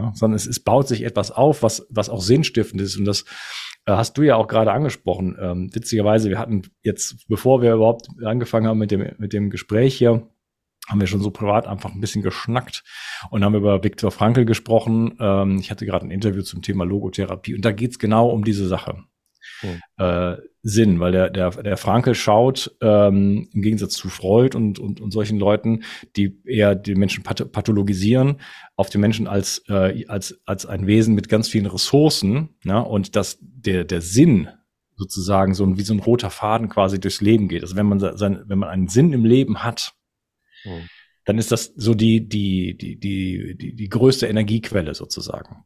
ja, 0.00 0.12
sondern 0.14 0.36
es, 0.36 0.46
es 0.46 0.60
baut 0.60 0.88
sich 0.88 1.02
etwas 1.02 1.30
auf, 1.30 1.62
was, 1.62 1.86
was 1.90 2.08
auch 2.08 2.20
sinnstiftend 2.20 2.80
ist. 2.80 2.96
Und 2.96 3.04
das 3.04 3.24
äh, 3.86 3.92
hast 3.92 4.16
du 4.18 4.22
ja 4.22 4.36
auch 4.36 4.48
gerade 4.48 4.72
angesprochen. 4.72 5.36
Ähm, 5.40 5.70
witzigerweise, 5.74 6.28
wir 6.28 6.38
hatten 6.38 6.62
jetzt, 6.82 7.26
bevor 7.28 7.62
wir 7.62 7.74
überhaupt 7.74 8.08
angefangen 8.24 8.66
haben 8.66 8.78
mit 8.78 8.90
dem, 8.90 9.14
mit 9.18 9.32
dem 9.32 9.50
Gespräch 9.50 9.96
hier, 9.96 10.28
haben 10.88 11.00
wir 11.00 11.06
schon 11.06 11.20
so 11.20 11.30
privat 11.30 11.66
einfach 11.66 11.92
ein 11.92 12.00
bisschen 12.00 12.22
geschnackt 12.22 12.82
und 13.30 13.44
haben 13.44 13.54
über 13.54 13.84
Viktor 13.84 14.10
Frankl 14.10 14.44
gesprochen. 14.44 15.16
Ähm, 15.20 15.58
ich 15.60 15.70
hatte 15.70 15.86
gerade 15.86 16.06
ein 16.06 16.10
Interview 16.10 16.42
zum 16.42 16.62
Thema 16.62 16.84
Logotherapie 16.84 17.54
und 17.54 17.64
da 17.64 17.72
geht's 17.72 17.98
genau 17.98 18.28
um 18.28 18.44
diese 18.44 18.66
Sache. 18.66 19.04
Hm. 19.60 19.80
Äh, 19.98 20.36
Sinn, 20.62 21.00
weil 21.00 21.12
der, 21.12 21.30
der, 21.30 21.50
der 21.50 21.76
Frankel 21.76 22.14
schaut, 22.14 22.76
ähm, 22.82 23.48
im 23.52 23.62
Gegensatz 23.62 23.94
zu 23.94 24.08
Freud 24.08 24.56
und, 24.56 24.78
und, 24.78 25.00
und 25.00 25.10
solchen 25.10 25.38
Leuten, 25.38 25.84
die 26.16 26.38
eher 26.44 26.74
die 26.74 26.94
Menschen 26.94 27.24
pathologisieren, 27.24 28.40
auf 28.76 28.90
den 28.90 29.00
Menschen 29.00 29.26
als, 29.26 29.64
äh, 29.68 30.04
als, 30.06 30.38
als 30.44 30.66
ein 30.66 30.86
Wesen 30.86 31.14
mit 31.14 31.28
ganz 31.28 31.48
vielen 31.48 31.66
Ressourcen, 31.66 32.50
ne? 32.64 32.84
und 32.84 33.16
dass 33.16 33.38
der, 33.40 33.84
der 33.84 34.02
Sinn 34.02 34.48
sozusagen 34.96 35.54
so 35.54 35.78
wie 35.78 35.82
so 35.82 35.94
ein 35.94 36.00
roter 36.00 36.28
Faden 36.28 36.68
quasi 36.68 37.00
durchs 37.00 37.22
Leben 37.22 37.48
geht. 37.48 37.62
Also 37.62 37.74
wenn 37.74 37.86
man 37.86 37.98
sein, 37.98 38.42
wenn 38.46 38.58
man 38.58 38.68
einen 38.68 38.88
Sinn 38.88 39.14
im 39.14 39.24
Leben 39.24 39.64
hat, 39.64 39.94
hm. 40.62 40.82
dann 41.24 41.38
ist 41.38 41.50
das 41.52 41.72
so 41.74 41.94
die, 41.94 42.28
die, 42.28 42.76
die, 42.76 43.00
die, 43.00 43.56
die, 43.56 43.74
die 43.74 43.88
größte 43.88 44.26
Energiequelle 44.26 44.94
sozusagen. 44.94 45.64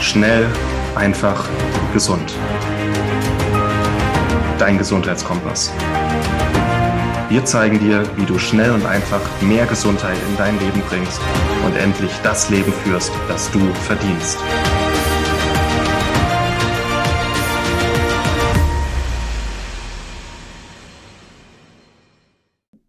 Schnell, 0.00 0.50
einfach, 0.96 1.48
gesund. 1.92 2.34
Dein 4.62 4.78
Gesundheitskompass. 4.78 5.72
Wir 7.28 7.44
zeigen 7.44 7.80
dir, 7.80 8.08
wie 8.16 8.24
du 8.24 8.38
schnell 8.38 8.70
und 8.70 8.86
einfach 8.86 9.20
mehr 9.42 9.66
Gesundheit 9.66 10.16
in 10.28 10.36
dein 10.36 10.56
Leben 10.60 10.80
bringst 10.82 11.20
und 11.66 11.74
endlich 11.74 12.12
das 12.22 12.48
Leben 12.48 12.72
führst, 12.72 13.10
das 13.26 13.50
du 13.50 13.58
verdienst. 13.58 14.38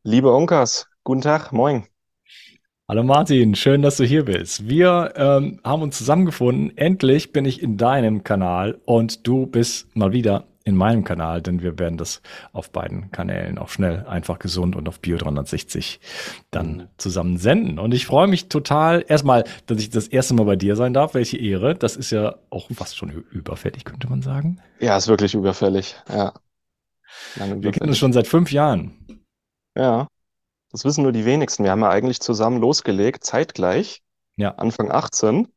Liebe 0.03 0.31
Onkas, 0.31 0.87
guten 1.03 1.21
Tag, 1.21 1.51
moin. 1.51 1.87
Hallo 2.87 3.01
Martin, 3.01 3.55
schön, 3.55 3.81
dass 3.81 3.97
du 3.97 4.03
hier 4.03 4.25
bist. 4.25 4.69
Wir 4.69 5.13
ähm, 5.15 5.59
haben 5.63 5.81
uns 5.81 5.97
zusammengefunden. 5.97 6.77
Endlich 6.77 7.31
bin 7.31 7.45
ich 7.45 7.63
in 7.63 7.77
deinem 7.77 8.23
Kanal 8.23 8.79
und 8.85 9.25
du 9.25 9.47
bist 9.47 9.95
mal 9.95 10.11
wieder 10.11 10.45
in 10.65 10.75
meinem 10.75 11.03
Kanal, 11.03 11.41
denn 11.41 11.61
wir 11.61 11.77
werden 11.77 11.97
das 11.97 12.21
auf 12.53 12.69
beiden 12.71 13.11
Kanälen 13.11 13.57
auch 13.57 13.69
schnell, 13.69 14.05
einfach 14.05 14.39
gesund 14.39 14.75
und 14.75 14.87
auf 14.87 14.99
Bio 14.99 15.17
360 15.17 15.99
dann 16.51 16.87
zusammen 16.97 17.37
senden. 17.37 17.79
Und 17.79 17.93
ich 17.93 18.05
freue 18.05 18.27
mich 18.27 18.47
total, 18.47 19.03
erstmal, 19.07 19.43
dass 19.65 19.79
ich 19.79 19.89
das 19.89 20.07
erste 20.07 20.33
Mal 20.33 20.45
bei 20.45 20.55
dir 20.55 20.75
sein 20.75 20.93
darf. 20.93 21.13
Welche 21.13 21.37
Ehre. 21.37 21.75
Das 21.75 21.95
ist 21.95 22.11
ja 22.11 22.35
auch 22.49 22.69
fast 22.73 22.97
schon 22.97 23.09
überfällig, 23.09 23.83
könnte 23.83 24.09
man 24.09 24.21
sagen. 24.21 24.61
Ja, 24.79 24.95
ist 24.95 25.07
wirklich 25.07 25.33
überfällig, 25.35 25.95
ja. 26.09 26.33
Wir 27.35 27.71
kennen 27.71 27.89
uns 27.89 27.97
schon 27.97 28.13
seit 28.13 28.27
fünf 28.27 28.51
Jahren. 28.51 29.05
Ja. 29.75 30.07
Das 30.71 30.85
wissen 30.85 31.03
nur 31.03 31.11
die 31.11 31.25
wenigsten. 31.25 31.63
Wir 31.63 31.71
haben 31.71 31.81
ja 31.81 31.89
eigentlich 31.89 32.19
zusammen 32.19 32.59
losgelegt, 32.59 33.23
zeitgleich, 33.23 34.01
Ja. 34.37 34.55
Anfang 34.55 34.91
18. 34.91 35.47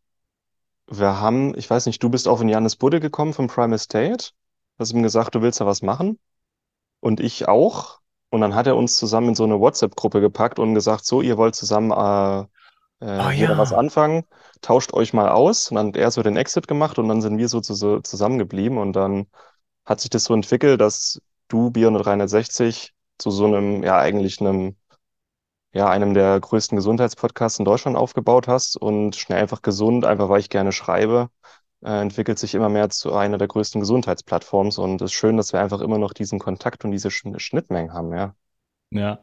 Wir 0.88 1.20
haben, 1.20 1.56
ich 1.56 1.68
weiß 1.68 1.86
nicht, 1.86 2.02
du 2.02 2.10
bist 2.10 2.28
auf 2.28 2.38
den 2.40 2.48
Janis 2.48 2.76
Budde 2.76 3.00
gekommen 3.00 3.32
vom 3.32 3.48
Prime 3.48 3.74
Estate, 3.74 4.30
hast 4.78 4.92
ihm 4.92 5.02
gesagt, 5.02 5.34
du 5.34 5.42
willst 5.42 5.60
da 5.60 5.66
was 5.66 5.82
machen 5.82 6.18
und 7.00 7.20
ich 7.20 7.48
auch. 7.48 8.00
Und 8.30 8.40
dann 8.40 8.54
hat 8.54 8.66
er 8.66 8.76
uns 8.76 8.96
zusammen 8.96 9.30
in 9.30 9.34
so 9.34 9.44
eine 9.44 9.60
WhatsApp-Gruppe 9.60 10.20
gepackt 10.20 10.58
und 10.58 10.74
gesagt, 10.74 11.06
so, 11.06 11.22
ihr 11.22 11.36
wollt 11.38 11.54
zusammen 11.54 11.92
äh, 11.92 12.46
äh, 13.00 13.18
Ah 13.18 13.30
hier 13.30 13.56
was 13.58 13.70
ja. 13.70 13.78
anfangen, 13.78 14.24
tauscht 14.62 14.92
euch 14.94 15.12
mal 15.12 15.28
aus. 15.28 15.70
Und 15.70 15.76
dann 15.76 15.88
hat 15.88 15.96
er 15.96 16.10
so 16.10 16.22
den 16.22 16.36
Exit 16.36 16.66
gemacht 16.68 16.98
und 16.98 17.08
dann 17.08 17.20
sind 17.20 17.38
wir 17.38 17.48
so, 17.48 17.60
zu, 17.60 17.74
so 17.74 18.00
zusammengeblieben 18.00 18.78
und 18.78 18.94
dann 18.94 19.26
hat 19.84 20.00
sich 20.00 20.10
das 20.10 20.24
so 20.24 20.34
entwickelt, 20.34 20.80
dass 20.80 21.20
du 21.48 21.70
Beyond 21.70 22.04
360 22.04 22.94
zu 23.18 23.30
so 23.30 23.46
einem, 23.46 23.82
ja, 23.82 23.98
eigentlich 23.98 24.40
einem 24.40 24.76
ja, 25.72 25.88
einem 25.90 26.14
der 26.14 26.40
größten 26.40 26.76
Gesundheitspodcasts 26.76 27.58
in 27.58 27.66
Deutschland 27.66 27.98
aufgebaut 27.98 28.48
hast 28.48 28.76
und 28.78 29.14
schnell 29.14 29.42
einfach 29.42 29.60
gesund, 29.60 30.06
einfach 30.06 30.30
weil 30.30 30.40
ich 30.40 30.48
gerne 30.48 30.72
schreibe, 30.72 31.28
äh, 31.82 32.00
entwickelt 32.00 32.38
sich 32.38 32.54
immer 32.54 32.68
mehr 32.68 32.90
zu 32.90 33.14
einer 33.14 33.38
der 33.38 33.48
größten 33.48 33.80
Gesundheitsplattforms 33.80 34.78
und 34.78 35.00
es 35.02 35.06
ist 35.12 35.14
schön, 35.14 35.36
dass 35.36 35.52
wir 35.52 35.60
einfach 35.60 35.80
immer 35.80 35.98
noch 35.98 36.12
diesen 36.12 36.38
Kontakt 36.38 36.84
und 36.84 36.90
diese 36.92 37.10
Sch 37.10 37.24
Schnittmengen 37.38 37.92
haben, 37.92 38.12
ja. 38.14 38.34
Ja. 38.90 39.18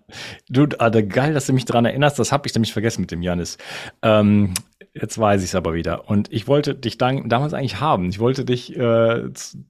Du, 0.50 0.68
Alter, 0.78 1.04
geil, 1.04 1.34
dass 1.34 1.48
du 1.48 1.54
mich 1.54 1.64
daran 1.66 1.86
erinnerst. 1.86 2.20
Das 2.20 2.32
habe 2.34 2.48
ich 2.48 2.54
nämlich 2.54 2.74
vergessen 2.74 3.02
mit 3.02 3.12
dem 3.12 3.22
Janis. 3.22 3.58
Ähm, 4.02 4.54
jetzt 4.94 5.18
weiß 5.18 5.42
ich 5.42 5.50
es 5.50 5.56
aber 5.56 5.74
wieder. 5.74 6.10
Und 6.10 6.32
ich 6.34 6.48
wollte 6.50 6.76
dich 6.76 6.98
dann, 6.98 7.30
damals 7.30 7.54
eigentlich 7.54 7.80
haben. 7.80 8.10
Ich 8.10 8.20
wollte 8.20 8.44
dich, 8.44 8.76
äh, 8.76 9.26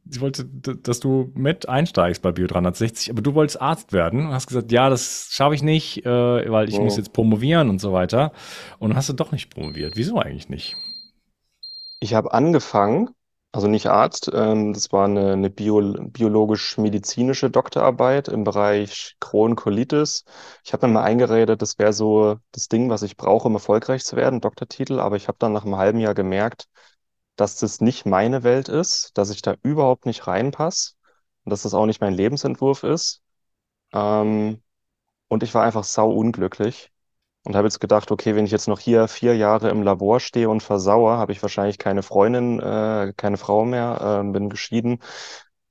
ich 0.10 0.20
wollte, 0.20 0.46
dass 0.46 1.00
du 1.00 1.32
mit 1.36 1.70
einsteigst 1.70 2.24
bei 2.24 2.32
Bio 2.32 2.48
360, 2.48 3.12
aber 3.12 3.22
du 3.22 3.36
wolltest 3.36 3.62
Arzt 3.62 3.94
werden 3.94 4.26
und 4.26 4.34
hast 4.34 4.48
gesagt, 4.48 4.72
ja, 4.72 4.90
das 4.90 5.28
schaffe 5.32 5.54
ich 5.56 5.62
nicht, 5.62 6.06
äh, 6.06 6.52
weil 6.52 6.68
ich 6.70 6.80
Mhm. 6.80 6.86
muss 6.86 6.98
jetzt 6.98 7.14
promovieren 7.14 7.70
und 7.70 7.80
so 7.80 7.94
weiter. 7.94 8.32
Und 8.80 8.90
dann 8.90 8.98
hast 8.98 9.10
du 9.10 9.14
doch 9.14 9.32
nicht 9.32 9.54
promoviert. 9.54 9.94
Wieso 9.96 10.18
eigentlich 10.20 10.50
nicht? 10.50 10.76
Ich 12.04 12.14
habe 12.16 12.34
angefangen, 12.34 13.12
also 13.54 13.68
nicht 13.68 13.88
Arzt, 13.88 14.30
ähm, 14.34 14.74
das 14.74 14.92
war 14.92 15.06
eine, 15.06 15.32
eine 15.34 15.50
Bio, 15.50 15.80
biologisch-medizinische 16.10 17.50
Doktorarbeit 17.50 18.28
im 18.28 18.44
Bereich 18.44 19.16
Crohn-Colitis. 19.22 20.26
Ich 20.66 20.74
habe 20.74 20.88
mir 20.88 20.94
mal 20.96 21.04
eingeredet, 21.04 21.62
das 21.62 21.80
wäre 21.80 21.94
so 21.94 22.40
das 22.52 22.68
Ding, 22.68 22.90
was 22.90 23.04
ich 23.04 23.16
brauche, 23.16 23.48
um 23.48 23.54
erfolgreich 23.54 24.04
zu 24.04 24.18
werden, 24.18 24.42
Doktortitel, 24.42 25.00
aber 25.00 25.16
ich 25.16 25.30
habe 25.30 25.38
dann 25.40 25.54
nach 25.54 25.64
einem 25.64 25.78
halben 25.78 26.00
Jahr 26.00 26.14
gemerkt, 26.14 26.68
dass 27.38 27.56
das 27.58 27.80
nicht 27.82 28.06
meine 28.06 28.44
Welt 28.44 28.68
ist, 28.70 29.12
dass 29.16 29.30
ich 29.30 29.42
da 29.42 29.56
überhaupt 29.64 30.06
nicht 30.06 30.28
reinpasse 30.28 30.96
und 31.46 31.52
dass 31.52 31.64
das 31.64 31.74
auch 31.74 31.86
nicht 31.86 32.02
mein 32.02 32.14
Lebensentwurf 32.14 32.84
ist. 32.84 33.22
Ähm, 33.94 34.62
und 35.30 35.44
ich 35.44 35.54
war 35.56 35.64
einfach 35.66 35.86
sau 35.86 36.12
unglücklich 36.12 36.93
und 37.44 37.56
habe 37.56 37.68
jetzt 37.68 37.80
gedacht, 37.80 38.12
okay, 38.12 38.36
wenn 38.36 38.46
ich 38.46 38.52
jetzt 38.52 38.68
noch 38.68 38.80
hier 38.80 39.08
vier 39.08 39.36
Jahre 39.36 39.70
im 39.70 39.84
Labor 39.84 40.20
stehe 40.20 40.50
und 40.50 40.64
versauere, 40.64 41.18
habe 41.18 41.32
ich 41.34 41.42
wahrscheinlich 41.42 41.78
keine 41.78 42.04
Freundin, 42.04 42.60
äh, 42.60 43.14
keine 43.18 43.38
Frau 43.38 43.66
mehr, 43.66 44.22
äh, 44.26 44.32
bin 44.32 44.50
geschieden. 44.50 45.00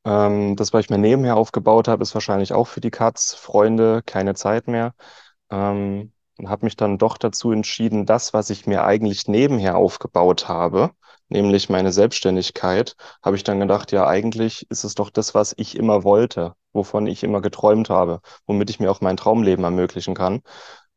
Ähm, 0.04 0.56
das, 0.56 0.72
was 0.72 0.84
ich 0.84 0.90
mir 0.90 0.98
nebenher 0.98 1.36
aufgebaut 1.36 1.88
habe, 1.88 2.02
ist 2.02 2.14
wahrscheinlich 2.14 2.52
auch 2.52 2.66
für 2.66 2.80
die 2.80 2.90
Katz, 2.90 3.34
Freunde, 3.34 4.02
keine 4.04 4.34
Zeit 4.34 4.66
mehr. 4.68 4.94
Ähm, 5.50 6.12
und 6.38 6.48
habe 6.48 6.66
mich 6.66 6.76
dann 6.76 6.98
doch 6.98 7.18
dazu 7.18 7.52
entschieden, 7.52 8.06
das, 8.06 8.32
was 8.34 8.50
ich 8.50 8.66
mir 8.66 8.84
eigentlich 8.84 9.28
nebenher 9.28 9.76
aufgebaut 9.76 10.48
habe, 10.48 10.90
nämlich 11.28 11.68
meine 11.68 11.92
Selbstständigkeit, 11.92 12.96
habe 13.22 13.36
ich 13.36 13.44
dann 13.44 13.60
gedacht, 13.60 13.92
ja, 13.92 14.06
eigentlich 14.06 14.66
ist 14.70 14.84
es 14.84 14.94
doch 14.94 15.10
das, 15.10 15.34
was 15.34 15.54
ich 15.56 15.76
immer 15.76 16.04
wollte, 16.04 16.54
wovon 16.72 17.06
ich 17.06 17.22
immer 17.22 17.40
geträumt 17.42 17.90
habe, 17.90 18.20
womit 18.46 18.70
ich 18.70 18.80
mir 18.80 18.90
auch 18.90 19.00
mein 19.00 19.16
Traumleben 19.16 19.64
ermöglichen 19.64 20.14
kann. 20.14 20.42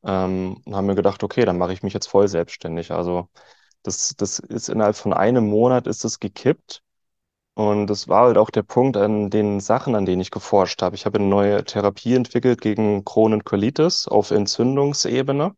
Ähm, 0.05 0.61
und 0.65 0.75
haben 0.75 0.85
mir 0.87 0.95
gedacht, 0.95 1.23
okay, 1.23 1.45
dann 1.45 1.57
mache 1.57 1.73
ich 1.73 1.83
mich 1.83 1.93
jetzt 1.93 2.07
voll 2.07 2.27
selbstständig. 2.27 2.91
Also 2.91 3.29
das, 3.83 4.15
das 4.17 4.39
ist 4.39 4.69
innerhalb 4.69 4.95
von 4.95 5.13
einem 5.13 5.47
Monat 5.47 5.87
ist 5.87 6.05
es 6.05 6.19
gekippt. 6.19 6.83
Und 7.55 7.87
das 7.87 8.07
war 8.09 8.27
halt 8.27 8.37
auch 8.37 8.49
der 8.49 8.63
Punkt 8.63 8.97
an 8.97 9.29
den 9.29 9.59
Sachen, 9.61 9.95
an 9.95 10.05
denen 10.05 10.21
ich 10.21 10.31
geforscht 10.31 10.81
habe. 10.81 10.95
Ich 10.95 11.05
habe 11.05 11.19
eine 11.19 11.27
neue 11.27 11.63
Therapie 11.63 12.15
entwickelt 12.15 12.61
gegen 12.61 13.05
Crohn 13.05 13.33
und 13.33 13.45
Colitis 13.45 14.07
auf 14.07 14.31
Entzündungsebene. 14.31 15.55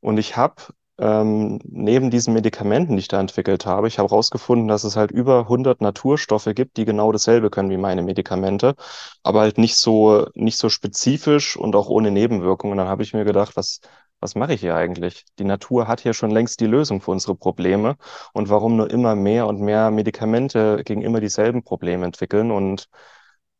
Und 0.00 0.18
ich 0.18 0.36
habe 0.36 0.56
ähm, 1.02 1.58
neben 1.64 2.10
diesen 2.12 2.32
Medikamenten, 2.32 2.92
die 2.94 3.00
ich 3.00 3.08
da 3.08 3.18
entwickelt 3.20 3.66
habe, 3.66 3.88
ich 3.88 3.98
habe 3.98 4.08
herausgefunden, 4.10 4.68
dass 4.68 4.84
es 4.84 4.96
halt 4.96 5.10
über 5.10 5.48
100 5.48 5.80
Naturstoffe 5.80 6.48
gibt, 6.54 6.76
die 6.76 6.84
genau 6.84 7.10
dasselbe 7.10 7.50
können 7.50 7.70
wie 7.70 7.76
meine 7.76 8.02
Medikamente, 8.02 8.76
aber 9.24 9.40
halt 9.40 9.58
nicht 9.58 9.76
so, 9.76 10.26
nicht 10.34 10.58
so 10.58 10.68
spezifisch 10.68 11.56
und 11.56 11.74
auch 11.74 11.88
ohne 11.88 12.12
Nebenwirkungen. 12.12 12.72
Und 12.72 12.78
dann 12.78 12.88
habe 12.88 13.02
ich 13.02 13.14
mir 13.14 13.24
gedacht, 13.24 13.56
was, 13.56 13.80
was 14.20 14.36
mache 14.36 14.54
ich 14.54 14.60
hier 14.60 14.76
eigentlich? 14.76 15.24
Die 15.40 15.44
Natur 15.44 15.88
hat 15.88 16.00
hier 16.00 16.14
schon 16.14 16.30
längst 16.30 16.60
die 16.60 16.66
Lösung 16.66 17.00
für 17.00 17.10
unsere 17.10 17.34
Probleme. 17.34 17.96
Und 18.32 18.48
warum 18.48 18.76
nur 18.76 18.88
immer 18.90 19.16
mehr 19.16 19.48
und 19.48 19.60
mehr 19.60 19.90
Medikamente 19.90 20.82
gegen 20.84 21.02
immer 21.02 21.20
dieselben 21.20 21.64
Probleme 21.64 22.04
entwickeln? 22.06 22.52
Und 22.52 22.88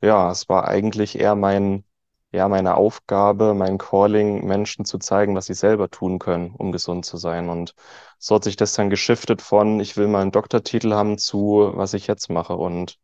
ja, 0.00 0.30
es 0.30 0.48
war 0.48 0.68
eigentlich 0.68 1.18
eher 1.18 1.34
mein, 1.34 1.84
ja, 2.32 2.48
meine 2.48 2.76
Aufgabe, 2.76 3.54
mein 3.54 3.78
Calling, 3.78 4.46
Menschen 4.46 4.84
zu 4.84 4.98
zeigen, 4.98 5.34
was 5.36 5.46
sie 5.46 5.54
selber 5.54 5.90
tun 5.90 6.18
können, 6.18 6.54
um 6.56 6.72
gesund 6.72 7.04
zu 7.04 7.18
sein. 7.18 7.50
Und 7.50 7.74
so 8.18 8.36
hat 8.36 8.44
sich 8.44 8.56
das 8.56 8.72
dann 8.72 8.88
geschiftet 8.90 9.42
von, 9.42 9.80
ich 9.80 9.96
will 9.96 10.08
mal 10.08 10.22
einen 10.22 10.32
Doktortitel 10.32 10.94
haben, 10.94 11.18
zu, 11.18 11.72
was 11.74 11.92
ich 11.92 12.06
jetzt 12.06 12.30
mache. 12.30 12.56
Und 12.56 12.98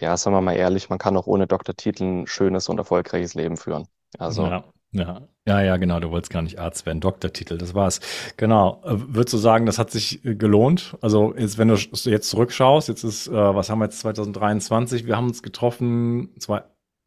ja, 0.00 0.16
sagen 0.16 0.36
wir 0.36 0.40
mal 0.40 0.54
ehrlich, 0.54 0.88
man 0.88 0.98
kann 0.98 1.16
auch 1.16 1.26
ohne 1.26 1.48
Doktortitel 1.48 2.04
ein 2.04 2.26
schönes 2.26 2.68
und 2.68 2.78
erfolgreiches 2.78 3.34
Leben 3.34 3.56
führen. 3.56 3.88
Also. 4.18 4.46
Ja. 4.46 4.64
Ja, 4.92 5.28
ja, 5.46 5.62
ja, 5.62 5.76
genau. 5.76 6.00
Du 6.00 6.10
wolltest 6.10 6.32
gar 6.32 6.42
nicht 6.42 6.58
Arzt 6.58 6.84
werden, 6.84 7.00
Doktortitel, 7.00 7.58
das 7.58 7.74
war's. 7.74 8.00
Genau. 8.36 8.82
Äh, 8.84 8.96
Würdest 8.96 9.32
du 9.32 9.38
sagen, 9.38 9.66
das 9.66 9.78
hat 9.78 9.92
sich 9.92 10.24
äh, 10.24 10.34
gelohnt? 10.34 10.96
Also 11.00 11.32
jetzt, 11.36 11.58
wenn 11.58 11.68
du 11.68 11.76
jetzt 11.76 12.28
zurückschaust, 12.28 12.88
jetzt 12.88 13.04
ist, 13.04 13.28
äh, 13.28 13.32
was 13.32 13.70
haben 13.70 13.78
wir 13.78 13.84
jetzt 13.84 14.00
2023? 14.00 15.06
Wir 15.06 15.16
haben 15.16 15.28
uns 15.28 15.44
getroffen 15.44 16.30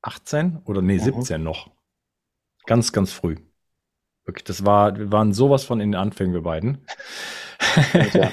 2018 0.03 0.61
oder 0.65 0.81
nee, 0.81 0.95
Mhm. 0.95 0.99
17 0.99 1.43
noch. 1.43 1.71
Ganz, 2.65 2.91
ganz 2.91 3.11
früh. 3.11 3.37
Wirklich, 4.25 4.45
das 4.45 4.65
war, 4.65 4.97
wir 4.97 5.11
waren 5.11 5.33
sowas 5.33 5.63
von 5.63 5.81
in 5.81 5.91
den 5.91 5.99
Anfängen, 5.99 6.33
wir 6.33 6.43
beiden. 6.43 6.85
Ja. 8.13 8.31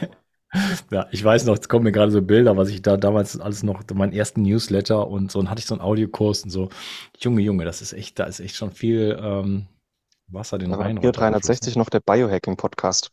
ja, 0.90 1.06
ich 1.10 1.24
weiß 1.24 1.46
noch, 1.46 1.54
jetzt 1.54 1.68
kommen 1.68 1.84
mir 1.84 1.92
gerade 1.92 2.12
so 2.12 2.22
Bilder, 2.22 2.56
was 2.56 2.68
ich 2.68 2.82
da 2.82 2.96
damals 2.96 3.38
alles 3.40 3.62
noch, 3.62 3.82
meinen 3.94 4.12
ersten 4.12 4.42
Newsletter 4.42 5.08
und 5.08 5.32
so, 5.32 5.40
und 5.40 5.50
hatte 5.50 5.60
ich 5.60 5.66
so 5.66 5.74
einen 5.74 5.82
Audiokurs 5.82 6.44
und 6.44 6.50
so. 6.50 6.68
Junge, 7.18 7.42
Junge, 7.42 7.64
das 7.64 7.82
ist 7.82 7.92
echt, 7.92 8.18
da 8.18 8.24
ist 8.24 8.40
echt 8.40 8.54
schon 8.56 8.70
viel 8.70 9.18
ähm, 9.20 9.66
Wasser 10.28 10.58
den 10.58 10.72
Rhein. 10.72 11.00
Hier 11.00 11.10
360 11.12 11.74
noch 11.74 11.88
der 11.90 12.00
Biohacking-Podcast. 12.00 13.10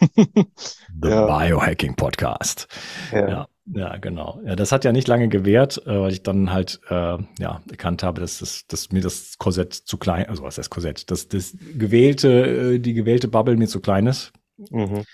The 0.00 1.08
ja. 1.08 1.26
Biohacking 1.26 1.94
Podcast. 1.94 2.66
Ja. 3.12 3.28
ja. 3.28 3.48
Ja, 3.74 3.96
genau. 3.96 4.40
Ja, 4.44 4.56
das 4.56 4.72
hat 4.72 4.84
ja 4.84 4.92
nicht 4.92 5.08
lange 5.08 5.28
gewährt, 5.28 5.82
äh, 5.86 6.00
weil 6.00 6.12
ich 6.12 6.22
dann 6.22 6.52
halt 6.52 6.80
äh, 6.88 7.18
ja 7.38 7.60
erkannt 7.70 8.02
habe, 8.02 8.20
dass, 8.20 8.38
das, 8.38 8.66
dass 8.66 8.92
mir 8.92 9.02
das 9.02 9.36
Korsett 9.38 9.74
zu 9.74 9.98
klein, 9.98 10.26
also 10.26 10.42
was 10.42 10.54
ist 10.54 10.58
das 10.58 10.70
Korsett, 10.70 11.10
dass 11.10 11.28
das 11.28 11.56
gewählte, 11.76 12.74
äh, 12.74 12.78
die 12.78 12.94
gewählte 12.94 13.28
Bubble 13.28 13.56
mir 13.56 13.68
zu 13.68 13.80
klein 13.80 14.06
ist. 14.06 14.32
Mhm. 14.70 15.04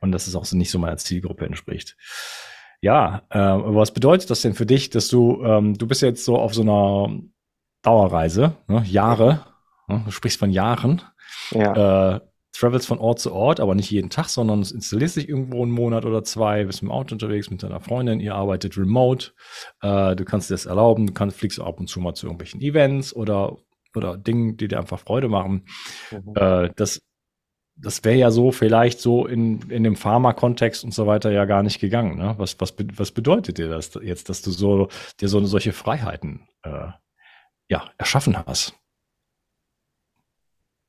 Und 0.00 0.12
dass 0.12 0.26
es 0.26 0.34
auch 0.34 0.44
so 0.44 0.56
nicht 0.56 0.70
so 0.70 0.78
meiner 0.78 0.96
Zielgruppe 0.96 1.44
entspricht. 1.44 1.96
Ja, 2.80 3.22
äh, 3.28 3.38
was 3.38 3.92
bedeutet 3.92 4.30
das 4.30 4.40
denn 4.40 4.54
für 4.54 4.66
dich, 4.66 4.88
dass 4.88 5.08
du, 5.08 5.44
ähm, 5.44 5.76
du 5.76 5.86
bist 5.86 6.00
jetzt 6.00 6.24
so 6.24 6.38
auf 6.38 6.54
so 6.54 6.62
einer 6.62 7.20
Dauerreise, 7.82 8.56
ne? 8.68 8.82
Jahre, 8.86 9.44
ne? 9.88 10.02
du 10.06 10.10
sprichst 10.10 10.38
von 10.38 10.50
Jahren. 10.50 11.02
Ja. 11.50 12.14
Äh, 12.16 12.20
travels 12.60 12.86
von 12.86 12.98
Ort 12.98 13.18
zu 13.18 13.32
Ort, 13.32 13.58
aber 13.60 13.74
nicht 13.74 13.90
jeden 13.90 14.10
Tag, 14.10 14.28
sondern 14.28 14.60
es 14.60 14.70
installiert 14.70 15.10
sich 15.10 15.28
irgendwo 15.28 15.62
einen 15.62 15.72
Monat 15.72 16.04
oder 16.04 16.22
zwei, 16.22 16.64
bist 16.64 16.82
im 16.82 16.90
Auto 16.90 17.14
unterwegs 17.14 17.50
mit 17.50 17.62
deiner 17.62 17.80
Freundin, 17.80 18.20
ihr 18.20 18.34
arbeitet 18.34 18.76
remote, 18.76 19.32
äh, 19.80 20.14
du 20.14 20.24
kannst 20.24 20.50
dir 20.50 20.54
das 20.54 20.66
erlauben, 20.66 21.06
du 21.06 21.12
kannst, 21.12 21.38
fliegst 21.38 21.60
ab 21.60 21.80
und 21.80 21.88
zu 21.88 22.00
mal 22.00 22.14
zu 22.14 22.26
irgendwelchen 22.26 22.60
Events 22.60 23.14
oder, 23.14 23.56
oder 23.94 24.16
Dingen, 24.16 24.56
die 24.56 24.68
dir 24.68 24.78
einfach 24.78 24.98
Freude 24.98 25.28
machen. 25.28 25.64
Mhm. 26.10 26.34
Äh, 26.36 26.70
das 26.76 27.00
das 27.82 28.04
wäre 28.04 28.16
ja 28.16 28.30
so 28.30 28.52
vielleicht 28.52 29.00
so 29.00 29.26
in, 29.26 29.62
in 29.70 29.84
dem 29.84 29.96
Pharma-Kontext 29.96 30.84
und 30.84 30.92
so 30.92 31.06
weiter 31.06 31.30
ja 31.30 31.46
gar 31.46 31.62
nicht 31.62 31.80
gegangen. 31.80 32.18
Ne? 32.18 32.34
Was, 32.36 32.60
was, 32.60 32.74
was 32.96 33.10
bedeutet 33.10 33.56
dir 33.56 33.68
das 33.68 33.98
jetzt, 34.02 34.28
dass 34.28 34.42
du 34.42 34.50
so 34.50 34.88
dir 35.18 35.28
so 35.28 35.42
solche 35.46 35.72
Freiheiten 35.72 36.46
äh, 36.62 36.88
ja, 37.68 37.90
erschaffen 37.96 38.36
hast? 38.36 38.74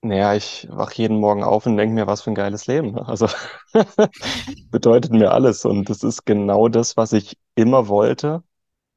Naja, 0.04 0.34
ich 0.34 0.68
wach 0.72 0.92
jeden 0.94 1.20
Morgen 1.20 1.44
auf 1.44 1.66
und 1.68 1.78
denke 1.78 1.94
mir, 1.94 2.08
was 2.08 2.22
für 2.24 2.32
ein 2.32 2.36
geiles 2.36 2.66
Leben. 2.66 2.94
Ne? 2.94 3.08
Also 3.08 3.28
bedeutet 4.72 5.12
mir 5.12 5.32
alles. 5.32 5.64
Und 5.66 5.90
das 5.90 6.04
ist 6.04 6.26
genau 6.26 6.68
das, 6.70 6.98
was 6.98 7.14
ich 7.14 7.38
immer 7.56 7.88
wollte, 7.88 8.44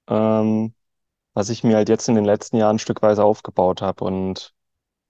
ähm, 0.08 0.74
was 1.34 1.50
ich 1.50 1.64
mir 1.64 1.76
halt 1.76 1.88
jetzt 1.90 2.08
in 2.08 2.16
den 2.16 2.24
letzten 2.26 2.56
Jahren 2.58 2.78
stückweise 2.80 3.24
aufgebaut 3.24 3.82
habe. 3.82 4.04
Und 4.04 4.54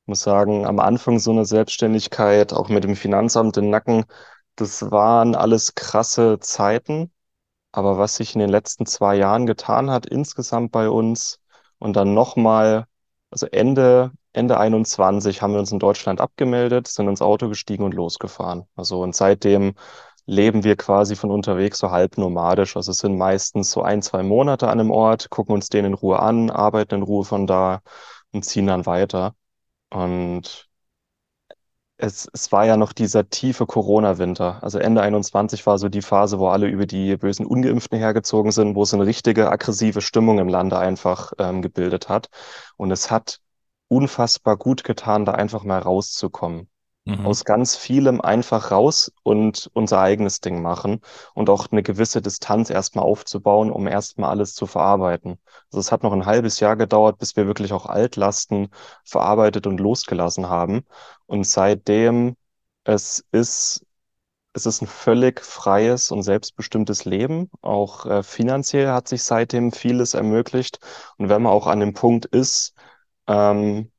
muss 0.06 0.23
sagen, 0.23 0.67
am 0.67 0.81
Anfang 0.81 1.19
so 1.20 1.32
eine 1.32 1.44
Selbstständigkeit, 1.46 2.52
auch 2.55 2.69
mit 2.70 2.85
dem 2.85 2.96
Finanzamt 2.96 3.56
im 3.58 3.70
Nacken, 3.70 4.05
das 4.56 4.91
waren 4.91 5.35
alles 5.37 5.75
krasse 5.76 6.38
Zeiten. 6.41 7.12
Aber 7.73 7.99
was 7.99 8.17
sich 8.17 8.35
in 8.35 8.41
den 8.41 8.50
letzten 8.50 8.87
zwei 8.87 9.17
Jahren 9.17 9.46
getan 9.46 9.91
hat, 9.91 10.06
insgesamt 10.06 10.73
bei 10.73 10.88
uns 10.88 11.41
und 11.79 11.94
dann 11.96 12.14
nochmal, 12.14 12.87
also 13.31 13.46
Ende, 13.46 14.12
Ende 14.34 14.58
21 14.58 15.40
haben 15.42 15.52
wir 15.54 15.60
uns 15.60 15.72
in 15.72 15.78
Deutschland 15.78 16.20
abgemeldet, 16.20 16.88
sind 16.88 17.08
ins 17.08 17.22
Auto 17.22 17.48
gestiegen 17.48 17.84
und 17.84 17.94
losgefahren. 17.94 18.64
Also 18.76 19.00
und 19.00 19.14
seitdem 19.16 19.75
leben 20.26 20.64
wir 20.64 20.76
quasi 20.76 21.16
von 21.16 21.31
unterwegs 21.31 21.78
so 21.78 21.90
halb 21.90 22.19
nomadisch. 22.19 22.76
Also 22.76 22.92
es 22.92 22.98
sind 22.98 23.16
meistens 23.16 23.70
so 23.70 23.82
ein, 23.82 24.02
zwei 24.02 24.22
Monate 24.22 24.69
an 24.69 24.81
einem 24.81 24.90
Ort, 24.90 25.31
gucken 25.31 25.54
uns 25.54 25.69
den 25.69 25.84
in 25.86 25.94
Ruhe 25.94 26.19
an, 26.20 26.50
arbeiten 26.50 26.96
in 26.96 27.02
Ruhe 27.02 27.25
von 27.25 27.46
da 27.46 27.81
und 28.32 28.44
ziehen 28.44 28.66
dann 28.66 28.86
weiter. 28.86 29.34
Und 29.90 30.69
es, 31.96 32.28
es 32.32 32.50
war 32.52 32.66
ja 32.66 32.76
noch 32.76 32.92
dieser 32.92 33.28
tiefe 33.28 33.66
Corona-Winter. 33.66 34.62
Also 34.62 34.78
Ende 34.78 35.02
21 35.02 35.64
war 35.66 35.78
so 35.78 35.88
die 35.88 36.02
Phase, 36.02 36.38
wo 36.38 36.48
alle 36.48 36.66
über 36.66 36.86
die 36.86 37.16
bösen 37.16 37.46
Ungeimpften 37.46 37.98
hergezogen 37.98 38.50
sind, 38.52 38.75
wo 38.75 38.82
es 38.82 38.94
eine 38.94 39.06
richtige 39.06 39.50
aggressive 39.50 40.00
Stimmung 40.00 40.38
im 40.38 40.48
Lande 40.48 40.78
einfach 40.78 41.32
ähm, 41.38 41.62
gebildet 41.62 42.08
hat. 42.08 42.28
Und 42.76 42.90
es 42.90 43.10
hat 43.10 43.40
unfassbar 43.88 44.56
gut 44.56 44.84
getan, 44.84 45.25
da 45.25 45.32
einfach 45.32 45.64
mal 45.64 45.78
rauszukommen 45.78 46.69
mhm. 47.04 47.26
aus 47.26 47.44
ganz 47.44 47.76
vielem 47.76 48.20
einfach 48.20 48.70
raus 48.70 49.12
und 49.22 49.70
unser 49.75 50.00
eigenes 50.00 50.40
Ding 50.40 50.62
machen 50.62 51.00
und 51.34 51.50
auch 51.50 51.70
eine 51.70 51.82
gewisse 51.82 52.22
Distanz 52.22 52.70
erstmal 52.70 53.04
aufzubauen, 53.04 53.70
um 53.70 53.86
erstmal 53.86 54.31
alles 54.31 54.54
zu 54.54 54.66
verarbeiten. 54.66 55.38
Also 55.66 55.81
es 55.81 55.92
hat 55.92 56.02
noch 56.02 56.12
ein 56.12 56.26
halbes 56.26 56.60
Jahr 56.60 56.76
gedauert, 56.76 57.19
bis 57.19 57.36
wir 57.36 57.46
wirklich 57.46 57.72
auch 57.72 57.86
Altlasten 57.86 58.69
verarbeitet 59.04 59.66
und 59.66 59.81
losgelassen 59.81 60.48
haben. 60.48 60.84
Und 61.26 61.44
seitdem 61.46 62.36
es 62.84 63.25
ist 63.32 63.84
es 64.56 64.66
ist 64.66 64.82
ein 64.82 64.86
völlig 64.86 65.40
freies 65.40 66.12
und 66.12 66.22
selbstbestimmtes 66.22 67.04
Leben. 67.04 67.50
Auch 67.60 68.06
äh, 68.06 68.22
finanziell 68.22 68.88
hat 68.88 69.08
sich 69.08 69.25
seitdem 69.25 69.72
vieles 69.72 70.14
ermöglicht. 70.14 70.78
Und 71.19 71.28
wenn 71.28 71.42
man 71.42 71.52
auch 71.52 71.66
an 71.66 71.81
dem 71.81 71.92
Punkt 71.92 72.26
ist, 72.26 72.73
ähm, 73.26 73.90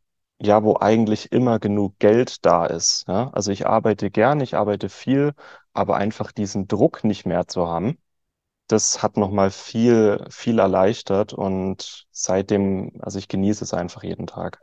ja, 0.41 0.63
wo 0.63 0.77
eigentlich 0.79 1.31
immer 1.31 1.59
genug 1.59 1.97
Geld 1.99 2.45
da 2.45 2.65
ist. 2.65 3.05
Ja? 3.07 3.29
Also 3.33 3.51
ich 3.51 3.67
arbeite 3.67 4.11
gern, 4.11 4.41
ich 4.41 4.55
arbeite 4.55 4.89
viel, 4.89 5.33
aber 5.73 5.95
einfach 5.97 6.31
diesen 6.31 6.67
Druck 6.67 7.03
nicht 7.03 7.25
mehr 7.25 7.47
zu 7.47 7.67
haben, 7.67 7.97
das 8.67 9.03
hat 9.03 9.17
nochmal 9.17 9.51
viel, 9.51 10.25
viel 10.29 10.59
erleichtert 10.59 11.33
und 11.33 12.07
seitdem, 12.11 12.91
also 13.01 13.19
ich 13.19 13.27
genieße 13.27 13.63
es 13.63 13.73
einfach 13.73 14.03
jeden 14.03 14.27
Tag. 14.27 14.59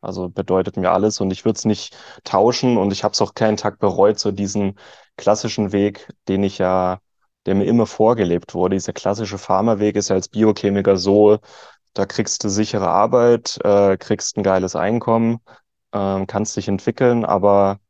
Also 0.00 0.28
bedeutet 0.28 0.76
mir 0.76 0.92
alles 0.92 1.20
und 1.20 1.32
ich 1.32 1.44
würde 1.44 1.56
es 1.58 1.64
nicht 1.64 1.96
tauschen 2.24 2.76
und 2.76 2.92
ich 2.92 3.04
habe 3.04 3.12
es 3.12 3.22
auch 3.22 3.34
keinen 3.34 3.56
Tag 3.56 3.78
bereut, 3.78 4.18
so 4.18 4.30
diesen 4.32 4.78
klassischen 5.16 5.72
Weg, 5.72 6.08
den 6.28 6.44
ich 6.44 6.58
ja, 6.58 7.00
der 7.46 7.54
mir 7.56 7.64
immer 7.64 7.86
vorgelebt 7.86 8.54
wurde. 8.54 8.76
Dieser 8.76 8.92
klassische 8.92 9.38
Pharmaweg 9.38 9.96
ist 9.96 10.10
ja 10.10 10.16
als 10.16 10.28
Biochemiker 10.28 10.96
so, 10.96 11.38
da 11.98 12.06
kriegst 12.06 12.44
du 12.44 12.48
sichere 12.48 12.88
Arbeit, 12.88 13.58
äh, 13.64 13.96
kriegst 13.96 14.36
ein 14.36 14.44
geiles 14.44 14.76
Einkommen, 14.76 15.40
äh, 15.92 16.26
kannst 16.26 16.56
dich 16.56 16.68
entwickeln, 16.68 17.24
aber 17.24 17.80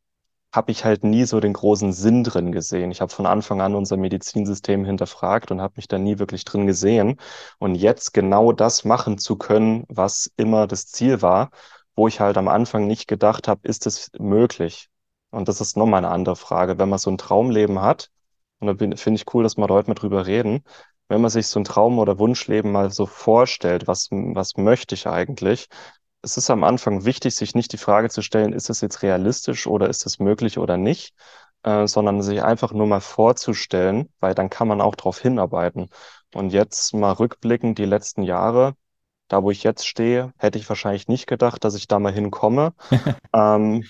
habe 0.53 0.73
ich 0.73 0.85
halt 0.85 1.05
nie 1.05 1.25
so 1.25 1.41
den 1.41 1.53
großen 1.53 1.93
Sinn 1.93 2.25
drin 2.25 2.53
gesehen. 2.53 2.91
Ich 2.91 3.03
habe 3.03 3.13
von 3.13 3.27
Anfang 3.27 3.61
an 3.61 3.75
unser 3.75 3.99
Medizinsystem 3.99 4.85
hinterfragt 4.87 5.51
und 5.51 5.61
habe 5.61 5.75
mich 5.77 5.89
da 5.89 5.99
nie 5.99 6.19
wirklich 6.19 6.45
drin 6.47 6.67
gesehen. 6.67 7.17
Und 7.59 7.75
jetzt 7.75 8.15
genau 8.15 8.53
das 8.53 8.85
machen 8.85 9.19
zu 9.19 9.37
können, 9.37 9.85
was 9.89 10.31
immer 10.39 10.67
das 10.67 10.87
Ziel 10.87 11.21
war, 11.23 11.51
wo 11.95 12.09
ich 12.09 12.21
halt 12.21 12.39
am 12.39 12.49
Anfang 12.49 12.87
nicht 12.87 13.09
gedacht 13.09 13.49
habe, 13.49 13.69
ist 13.69 13.87
es 13.87 14.11
möglich? 14.19 14.89
Und 15.31 15.49
das 15.49 15.61
ist 15.61 15.77
nochmal 15.77 15.99
eine 15.99 16.11
andere 16.15 16.37
Frage. 16.37 16.79
Wenn 16.79 16.89
man 16.89 16.99
so 16.99 17.11
ein 17.11 17.19
Traumleben 17.19 17.83
hat, 17.83 18.11
und 18.61 18.69
da 18.69 18.75
finde 18.97 19.17
ich 19.17 19.35
cool, 19.35 19.43
dass 19.43 19.59
wir 19.59 19.69
heute 19.69 19.91
mal 19.91 19.95
drüber 19.95 20.27
reden, 20.27 20.65
wenn 21.09 21.21
man 21.21 21.31
sich 21.31 21.47
so 21.49 21.61
ein 21.61 21.65
Traum- 21.65 21.99
oder 21.99 22.19
Wunschleben 22.19 22.73
mal 22.73 22.91
so 22.91 23.07
vorstellt, 23.07 23.87
was, 23.87 24.09
was 24.11 24.57
möchte 24.57 24.95
ich 24.95 25.07
eigentlich? 25.07 25.69
Es 26.23 26.37
ist 26.37 26.51
am 26.51 26.65
Anfang 26.65 27.05
wichtig, 27.05 27.35
sich 27.35 27.55
nicht 27.55 27.73
die 27.73 27.79
Frage 27.79 28.11
zu 28.11 28.23
stellen, 28.23 28.53
ist 28.53 28.71
es 28.71 28.81
jetzt 28.81 29.03
realistisch 29.03 29.67
oder 29.67 29.89
ist 29.89 30.07
es 30.07 30.19
möglich 30.19 30.59
oder 30.59 30.77
nicht, 30.77 31.15
äh, 31.63 31.87
sondern 31.87 32.23
sich 32.23 32.43
einfach 32.43 32.73
nur 32.73 32.87
mal 32.87 33.01
vorzustellen, 33.01 34.09
weil 34.21 34.35
dann 34.35 34.51
kann 34.51 34.69
man 34.69 34.81
auch 34.81 34.95
darauf 34.95 35.19
hinarbeiten. 35.21 35.89
Und 36.35 36.51
jetzt 36.53 36.95
mal 36.95 37.13
rückblickend 37.13 37.79
die 37.79 37.85
letzten 37.85 38.23
Jahre, 38.23 38.75
da 39.29 39.43
wo 39.43 39.51
ich 39.51 39.63
jetzt 39.63 39.87
stehe, 39.87 40.33
hätte 40.39 40.59
ich 40.59 40.69
wahrscheinlich 40.69 41.09
nicht 41.09 41.27
gedacht, 41.27 41.65
dass 41.65 41.75
ich 41.75 41.87
da 41.89 41.99
mal 41.99 42.13
hinkomme. 42.13 42.75
ähm, 43.35 43.85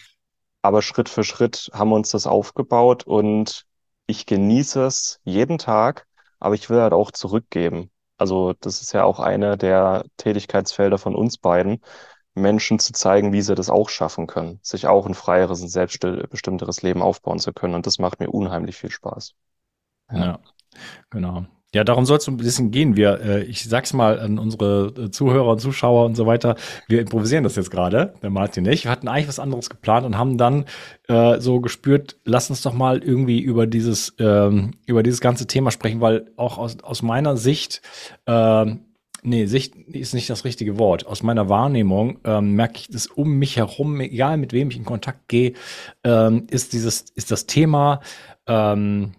aber 0.63 0.83
Schritt 0.83 1.09
für 1.09 1.25
Schritt 1.25 1.71
haben 1.73 1.91
wir 1.91 1.97
uns 1.97 2.11
das 2.11 2.27
aufgebaut 2.27 3.05
und 3.05 3.67
ich 4.07 4.27
genieße 4.27 4.85
es 4.85 5.21
jeden 5.25 5.59
Tag 5.59 6.08
aber 6.41 6.55
ich 6.55 6.71
will 6.71 6.81
halt 6.81 6.93
auch 6.93 7.11
zurückgeben. 7.11 7.91
Also 8.17 8.55
das 8.61 8.83
ist 8.83 8.93
ja 8.93 9.05
auch 9.05 9.21
eine 9.21 9.57
der 9.57 10.05
Tätigkeitsfelder 10.17 10.99
von 10.99 11.15
uns 11.15 11.39
beiden, 11.39 11.81
Menschen 12.35 12.79
zu 12.79 12.93
zeigen, 12.93 13.33
wie 13.33 13.43
sie 13.43 13.55
das 13.55 13.71
auch 13.71 13.89
schaffen 13.89 14.27
können, 14.27 14.61
sich 14.63 14.87
auch 14.87 15.07
ein 15.07 15.15
freieres 15.15 15.61
und 15.63 15.69
selbstbestimmteres 15.69 16.83
Leben 16.83 17.03
aufbauen 17.03 17.39
zu 17.39 17.53
können. 17.53 17.75
Und 17.75 17.87
das 17.87 17.99
macht 17.99 18.21
mir 18.21 18.31
unheimlich 18.31 18.77
viel 18.77 18.91
Spaß. 18.91 19.35
Ja, 20.11 20.19
ja 20.19 20.41
genau. 21.11 21.47
Ja, 21.75 21.85
darum 21.85 22.07
soll 22.07 22.17
es 22.17 22.27
ein 22.27 22.39
bisschen 22.39 22.71
gehen. 22.71 22.97
Wir, 22.97 23.21
äh, 23.21 23.43
ich 23.45 23.65
sag's 23.65 23.93
mal 23.93 24.19
an 24.19 24.39
unsere 24.39 24.87
äh, 24.97 25.11
Zuhörer 25.11 25.51
und 25.53 25.61
Zuschauer 25.61 26.07
und 26.07 26.15
so 26.15 26.25
weiter, 26.25 26.57
wir 26.89 26.99
improvisieren 26.99 27.45
das 27.45 27.57
jetzt 27.57 27.71
gerade, 27.71 28.15
der 28.23 28.31
Martin 28.31 28.65
nicht. 28.65 28.85
Wir 28.85 28.91
hatten 28.91 29.07
eigentlich 29.07 29.29
was 29.29 29.39
anderes 29.39 29.69
geplant 29.69 30.07
und 30.07 30.17
haben 30.17 30.39
dann 30.39 30.65
äh, 31.09 31.41
so 31.41 31.61
gespürt, 31.61 32.17
lass 32.25 32.49
uns 32.49 32.63
doch 32.63 32.73
mal 32.73 33.03
irgendwie 33.03 33.41
über 33.41 33.67
dieses, 33.67 34.15
ähm, 34.19 34.73
über 34.87 35.03
dieses 35.03 35.21
ganze 35.21 35.47
Thema 35.47 35.71
sprechen, 35.71 36.01
weil 36.01 36.31
auch 36.37 36.57
aus, 36.57 36.83
aus 36.83 37.03
meiner 37.03 37.37
Sicht, 37.37 37.83
äh, 38.25 38.65
nee, 39.23 39.45
Sicht 39.45 39.77
ist 39.77 40.15
nicht 40.15 40.31
das 40.31 40.47
richtige 40.47 40.79
Wort. 40.79 41.07
Aus 41.07 41.23
meiner 41.23 41.51
Wahrnehmung 41.51 42.19
ähm, 42.25 42.55
merke 42.55 42.79
ich, 42.79 42.89
dass 42.89 43.09
um 43.09 43.33
mich 43.35 43.59
herum, 43.59 44.01
egal 44.01 44.39
mit 44.39 44.55
wem 44.55 44.71
ich 44.71 44.79
in 44.79 44.87
Kontakt 44.87 45.29
gehe, 45.29 45.53
ähm, 46.03 46.47
ist 46.51 46.73
dieses, 46.73 47.05
ist 47.15 47.31
das 47.31 47.45
Thema, 47.45 48.01
ähm, 48.47 49.13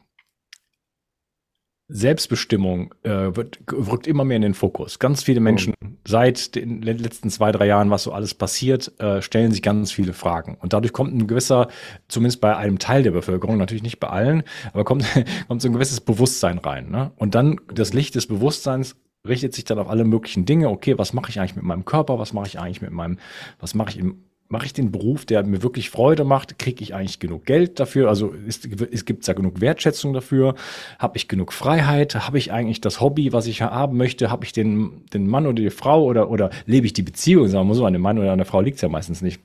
Selbstbestimmung 1.90 2.94
äh, 3.04 3.36
wird, 3.36 3.60
rückt 3.72 4.06
immer 4.06 4.24
mehr 4.24 4.38
in 4.38 4.44
den 4.44 4.54
Fokus. 4.54 5.00
Ganz 5.00 5.24
viele 5.24 5.40
Menschen 5.40 5.74
mhm. 5.82 5.98
seit 6.06 6.56
den 6.56 6.82
letzten 6.84 7.30
zwei, 7.32 7.52
drei 7.52 7.66
Jahren, 7.66 7.90
was 7.90 8.04
so 8.04 8.14
alles 8.14 8.36
passiert, 8.36 8.94
äh, 9.00 9.22
stellen 9.22 9.52
sich 9.52 9.64
ganz 9.64 9.92
viele 9.92 10.14
Fragen. 10.14 10.58
Und 10.62 10.74
dadurch 10.74 10.94
kommt 10.94 11.14
ein 11.14 11.28
gewisser, 11.28 11.68
zumindest 12.08 12.42
bei 12.42 12.56
einem 12.56 12.78
Teil 12.78 13.02
der 13.02 13.12
Bevölkerung, 13.12 13.58
natürlich 13.58 13.84
nicht 13.84 14.00
bei 14.00 14.08
allen, 14.08 14.44
aber 14.72 14.84
kommt, 14.84 15.04
kommt 15.48 15.62
so 15.62 15.68
ein 15.68 15.74
gewisses 15.74 16.00
Bewusstsein 16.00 16.60
rein. 16.60 16.92
Ne? 16.92 17.12
Und 17.18 17.34
dann 17.34 17.60
das 17.74 17.94
Licht 17.94 18.14
des 18.16 18.28
Bewusstseins 18.28 18.96
richtet 19.28 19.54
sich 19.54 19.66
dann 19.66 19.80
auf 19.80 19.90
alle 19.90 20.06
möglichen 20.06 20.46
Dinge. 20.46 20.70
Okay, 20.70 20.98
was 20.98 21.14
mache 21.14 21.30
ich 21.30 21.40
eigentlich 21.40 21.56
mit 21.56 21.66
meinem 21.66 21.86
Körper? 21.86 22.20
Was 22.20 22.34
mache 22.34 22.48
ich 22.48 22.60
eigentlich 22.60 22.82
mit 22.82 22.92
meinem, 22.92 23.18
was 23.60 23.74
mache 23.74 23.90
ich 23.90 23.98
im 23.98 24.24
mache 24.50 24.66
ich 24.66 24.74
den 24.74 24.92
Beruf, 24.92 25.26
der 25.26 25.46
mir 25.46 25.62
wirklich 25.62 25.92
Freude 25.92 26.24
macht? 26.24 26.58
Kriege 26.58 26.84
ich 26.84 26.96
eigentlich 26.96 27.20
genug 27.20 27.46
Geld 27.46 27.80
dafür? 27.80 28.10
Also 28.10 28.32
ist, 28.32 28.66
ist, 28.66 29.06
gibt 29.06 29.22
es 29.22 29.28
da 29.28 29.34
genug 29.34 29.62
Wertschätzung 29.62 30.12
dafür? 30.12 30.56
Habe 30.98 31.18
ich 31.18 31.28
genug 31.28 31.54
Freiheit? 31.54 32.16
Habe 32.16 32.40
ich 32.40 32.52
eigentlich 32.52 32.82
das 32.82 33.00
Hobby, 33.00 33.32
was 33.32 33.46
ich 33.46 33.62
haben 33.62 33.96
möchte? 33.96 34.32
Habe 34.32 34.46
ich 34.46 34.52
den, 34.52 35.06
den 35.14 35.28
Mann 35.28 35.46
oder 35.46 35.62
die 35.62 35.70
Frau 35.70 36.04
oder, 36.04 36.32
oder 36.32 36.50
lebe 36.66 36.88
ich 36.88 36.94
die 36.94 37.04
Beziehung? 37.04 37.48
Sagen 37.48 37.68
wir 37.68 37.76
so, 37.76 37.86
an 37.86 37.94
dem 37.94 38.02
Mann 38.02 38.18
oder 38.18 38.32
an 38.32 38.40
der 38.40 38.48
Frau 38.48 38.60
liegt 38.62 38.78
es 38.78 38.82
ja 38.82 38.90
meistens 38.90 39.22
nicht. 39.22 39.40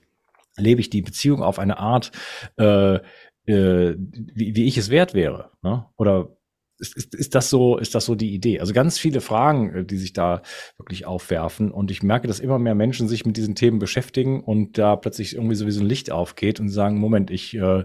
Lebe 0.57 0.81
ich 0.81 0.89
die 0.89 1.03
Beziehung 1.03 1.43
auf 1.43 1.59
eine 1.59 1.79
Art, 1.79 2.11
äh, 2.59 2.95
äh, 2.95 3.01
wie, 3.97 4.57
wie 4.57 4.65
ich 4.65 4.79
es 4.79 4.89
wert 4.89 5.13
wäre? 5.13 5.51
Ne? 5.63 5.85
Oder 5.97 6.35
ist, 6.79 6.97
ist, 6.97 7.15
ist 7.15 7.35
das 7.35 7.51
so, 7.51 7.79
ist 7.79 7.95
das 7.95 8.05
so 8.05 8.15
die 8.15 8.35
Idee? 8.35 8.61
Also 8.61 8.73
ganz 8.73 8.99
viele 8.99 9.21
Fragen, 9.21 9.75
äh, 9.75 9.85
die 9.85 9.97
sich 9.97 10.13
da 10.13 10.43
wirklich 10.77 11.07
aufwerfen. 11.07 11.71
Und 11.71 11.91
ich 11.91 12.03
merke, 12.03 12.27
dass 12.27 12.41
immer 12.41 12.59
mehr 12.59 12.75
Menschen 12.75 13.09
sich 13.09 13.25
mit 13.25 13.37
diesen 13.37 13.55
Themen 13.55 13.79
beschäftigen 13.79 14.43
und 14.43 14.79
da 14.79 14.97
plötzlich 14.97 15.35
irgendwie 15.35 15.55
sowieso 15.55 15.81
ein 15.81 15.87
Licht 15.87 16.11
aufgeht 16.11 16.61
und 16.61 16.69
sagen, 16.69 16.99
Moment, 16.99 17.31
ich 17.31 17.55
äh, 17.55 17.85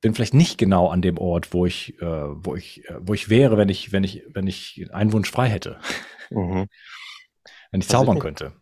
bin 0.00 0.14
vielleicht 0.14 0.34
nicht 0.34 0.58
genau 0.58 0.88
an 0.88 1.02
dem 1.02 1.18
Ort, 1.18 1.52
wo 1.52 1.66
ich, 1.66 2.00
äh, 2.00 2.06
wo 2.06 2.54
ich, 2.54 2.88
äh, 2.88 2.94
wo 3.00 3.14
ich 3.14 3.28
wäre, 3.28 3.56
wenn 3.56 3.68
ich, 3.68 3.92
wenn 3.92 4.04
ich, 4.04 4.24
wenn 4.32 4.46
ich 4.46 4.86
einen 4.92 5.12
Wunsch 5.12 5.30
frei 5.30 5.48
hätte. 5.48 5.78
Mhm. 6.30 6.66
wenn 7.70 7.80
ich 7.80 7.88
was 7.88 7.92
zaubern 7.92 8.16
ich 8.16 8.22
mich, 8.22 8.22
könnte. 8.22 8.52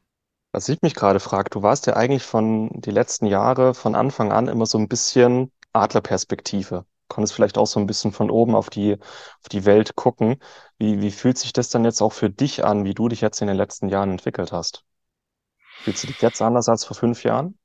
Was 0.53 0.69
ich 0.69 0.83
mich 0.83 0.95
gerade 0.95 1.21
frage, 1.21 1.51
du 1.51 1.63
warst 1.63 1.87
ja 1.87 1.95
eigentlich 1.95 2.25
von 2.25 2.71
die 2.81 2.91
letzten 2.91 3.27
Jahre 3.27 3.75
von 3.75 3.95
Anfang 3.95 4.33
an 4.33 4.49
immer 4.49 4.67
so 4.67 4.79
ein 4.79 4.89
bisschen 4.89 5.53
Adlerperspektive 5.73 6.85
konntest 7.09 7.35
vielleicht 7.35 7.59
auch 7.59 7.67
so 7.67 7.81
ein 7.81 7.87
bisschen 7.87 8.13
von 8.13 8.31
oben 8.31 8.55
auf 8.55 8.71
die, 8.71 8.95
auf 8.95 9.49
die 9.51 9.65
Welt 9.65 9.97
gucken. 9.97 10.37
Wie, 10.79 11.01
wie 11.01 11.11
fühlt 11.11 11.39
sich 11.39 11.53
das 11.53 11.71
dann 11.71 11.85
jetzt 11.85 12.03
auch 12.03 12.13
für 12.13 12.31
dich 12.31 12.65
an, 12.65 12.85
wie 12.85 12.95
du 12.95 13.09
dich 13.09 13.21
jetzt 13.21 13.41
in 13.41 13.49
den 13.49 13.57
letzten 13.57 13.89
Jahren 13.89 14.11
entwickelt 14.11 14.53
hast? 14.53 14.85
Fühlst 15.83 16.05
du 16.05 16.07
dich 16.09 16.21
jetzt 16.21 16.43
anders 16.43 16.69
als 16.69 16.85
vor 16.85 16.97
fünf 16.97 17.25
Jahren? 17.25 17.59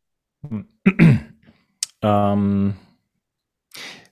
ähm, 2.02 2.76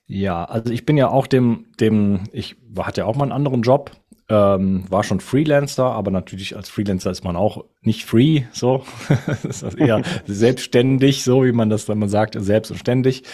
ja, 0.06 0.44
also 0.44 0.72
ich 0.72 0.84
bin 0.84 0.96
ja 0.96 1.08
auch 1.08 1.26
dem, 1.26 1.66
dem, 1.80 2.24
ich 2.32 2.56
hatte 2.78 3.02
ja 3.02 3.06
auch 3.06 3.16
mal 3.16 3.24
einen 3.24 3.32
anderen 3.32 3.62
Job, 3.62 3.92
ähm, 4.28 4.84
war 4.90 5.04
schon 5.04 5.20
Freelancer, 5.20 5.92
aber 5.92 6.10
natürlich 6.10 6.56
als 6.56 6.68
Freelancer 6.68 7.10
ist 7.10 7.24
man 7.24 7.36
auch 7.36 7.64
nicht 7.82 8.04
free, 8.04 8.44
so. 8.52 8.84
das 9.42 9.62
ist 9.62 9.78
eher 9.78 10.02
selbstständig, 10.26 11.24
so 11.24 11.44
wie 11.44 11.52
man 11.52 11.68
das 11.68 11.84
dann 11.86 11.98
mal 11.98 12.08
sagt, 12.08 12.36
selbst 12.38 12.70
und 12.70 12.78
ständig. 12.78 13.24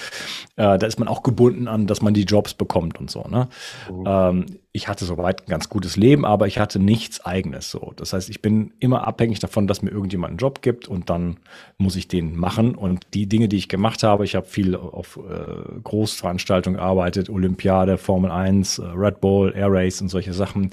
Äh, 0.57 0.79
da 0.79 0.87
ist 0.87 0.99
man 0.99 1.07
auch 1.07 1.23
gebunden 1.23 1.69
an, 1.69 1.87
dass 1.87 2.01
man 2.01 2.15
die 2.15 2.25
Jobs 2.25 2.55
bekommt 2.55 2.99
und 2.99 3.11
so, 3.11 3.25
ne? 3.29 3.49
Mhm. 3.91 4.05
Ähm, 4.07 4.47
ich 4.73 4.87
hatte 4.87 5.05
soweit 5.05 5.43
ein 5.43 5.51
ganz 5.51 5.69
gutes 5.69 5.97
Leben, 5.97 6.25
aber 6.25 6.47
ich 6.47 6.59
hatte 6.59 6.79
nichts 6.79 7.21
eigenes 7.25 7.71
so. 7.71 7.93
Das 7.97 8.13
heißt, 8.13 8.31
ich 8.31 8.41
bin 8.41 8.73
immer 8.79 9.07
abhängig 9.07 9.41
davon, 9.41 9.67
dass 9.67 9.83
mir 9.83 9.91
irgendjemand 9.91 10.31
einen 10.33 10.39
Job 10.39 10.63
gibt 10.63 10.87
und 10.89 11.11
dann 11.11 11.39
muss 11.79 11.97
ich 11.97 12.07
den 12.07 12.37
machen. 12.37 12.75
Und 12.75 13.07
die 13.13 13.27
Dinge, 13.27 13.49
die 13.49 13.57
ich 13.57 13.69
gemacht 13.69 14.03
habe, 14.03 14.25
ich 14.25 14.35
habe 14.35 14.47
viel 14.47 14.77
auf 14.77 15.19
äh, 15.19 15.81
Großveranstaltungen 15.83 16.79
gearbeitet, 16.79 17.29
Olympiade, 17.29 17.99
Formel 17.99 18.31
1, 18.31 18.79
äh, 18.79 18.85
Red 18.85 19.21
Bull, 19.21 19.53
Air 19.55 19.73
Race 19.73 20.01
und 20.01 20.09
solche 20.09 20.33
Sachen. 20.33 20.71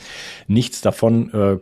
Nichts 0.48 0.82
davon 0.82 1.34
äh, 1.34 1.58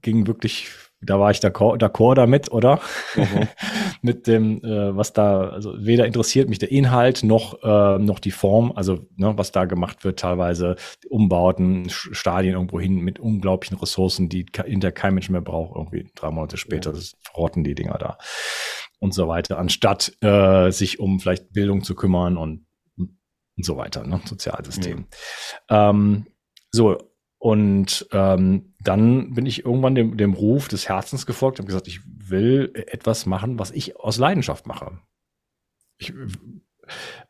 ging 0.00 0.26
wirklich 0.26 0.70
da 1.02 1.18
war 1.18 1.30
ich 1.30 1.38
d'accord 1.38 2.14
damit, 2.14 2.52
oder? 2.52 2.80
Mhm. 3.16 3.48
Mit 4.02 4.26
dem, 4.26 4.64
äh, 4.64 4.96
was 4.96 5.12
da, 5.12 5.48
also 5.50 5.74
weder 5.76 6.06
interessiert 6.06 6.48
mich 6.48 6.58
der 6.58 6.70
Inhalt 6.70 7.22
noch, 7.22 7.62
äh, 7.62 7.98
noch 7.98 8.18
die 8.18 8.30
Form, 8.30 8.72
also 8.74 9.06
ne, 9.16 9.36
was 9.36 9.52
da 9.52 9.64
gemacht 9.64 10.04
wird, 10.04 10.20
teilweise 10.20 10.76
Umbauten, 11.08 11.88
Stadien 11.88 12.54
irgendwo 12.54 12.80
hin 12.80 13.00
mit 13.00 13.18
unglaublichen 13.18 13.78
Ressourcen, 13.78 14.28
die 14.28 14.46
hinter 14.64 14.92
kein 14.92 15.14
Mensch 15.14 15.28
mehr 15.28 15.40
braucht, 15.40 15.76
irgendwie 15.76 16.10
drei 16.14 16.30
Monate 16.30 16.56
später, 16.56 16.92
das 16.92 17.16
verrotten 17.22 17.64
die 17.64 17.74
Dinger 17.74 17.98
da 17.98 18.18
und 19.00 19.12
so 19.12 19.26
weiter, 19.26 19.58
anstatt 19.58 20.12
äh, 20.20 20.70
sich 20.70 21.00
um 21.00 21.18
vielleicht 21.18 21.52
Bildung 21.52 21.82
zu 21.82 21.96
kümmern 21.96 22.36
und, 22.36 22.66
und 22.96 23.16
so 23.58 23.76
weiter, 23.76 24.06
ne, 24.06 24.20
Sozialsystem. 24.24 24.98
Mhm. 24.98 25.06
Ähm, 25.68 26.26
so, 26.70 26.98
und 27.42 28.06
ähm, 28.12 28.72
dann 28.78 29.34
bin 29.34 29.46
ich 29.46 29.64
irgendwann 29.64 29.96
dem, 29.96 30.16
dem 30.16 30.32
Ruf 30.32 30.68
des 30.68 30.88
Herzens 30.88 31.26
gefolgt 31.26 31.58
und 31.58 31.66
gesagt, 31.66 31.88
ich 31.88 31.98
will 32.06 32.70
etwas 32.72 33.26
machen, 33.26 33.58
was 33.58 33.72
ich 33.72 33.96
aus 33.96 34.16
Leidenschaft 34.16 34.68
mache. 34.68 35.00
Ich 35.98 36.14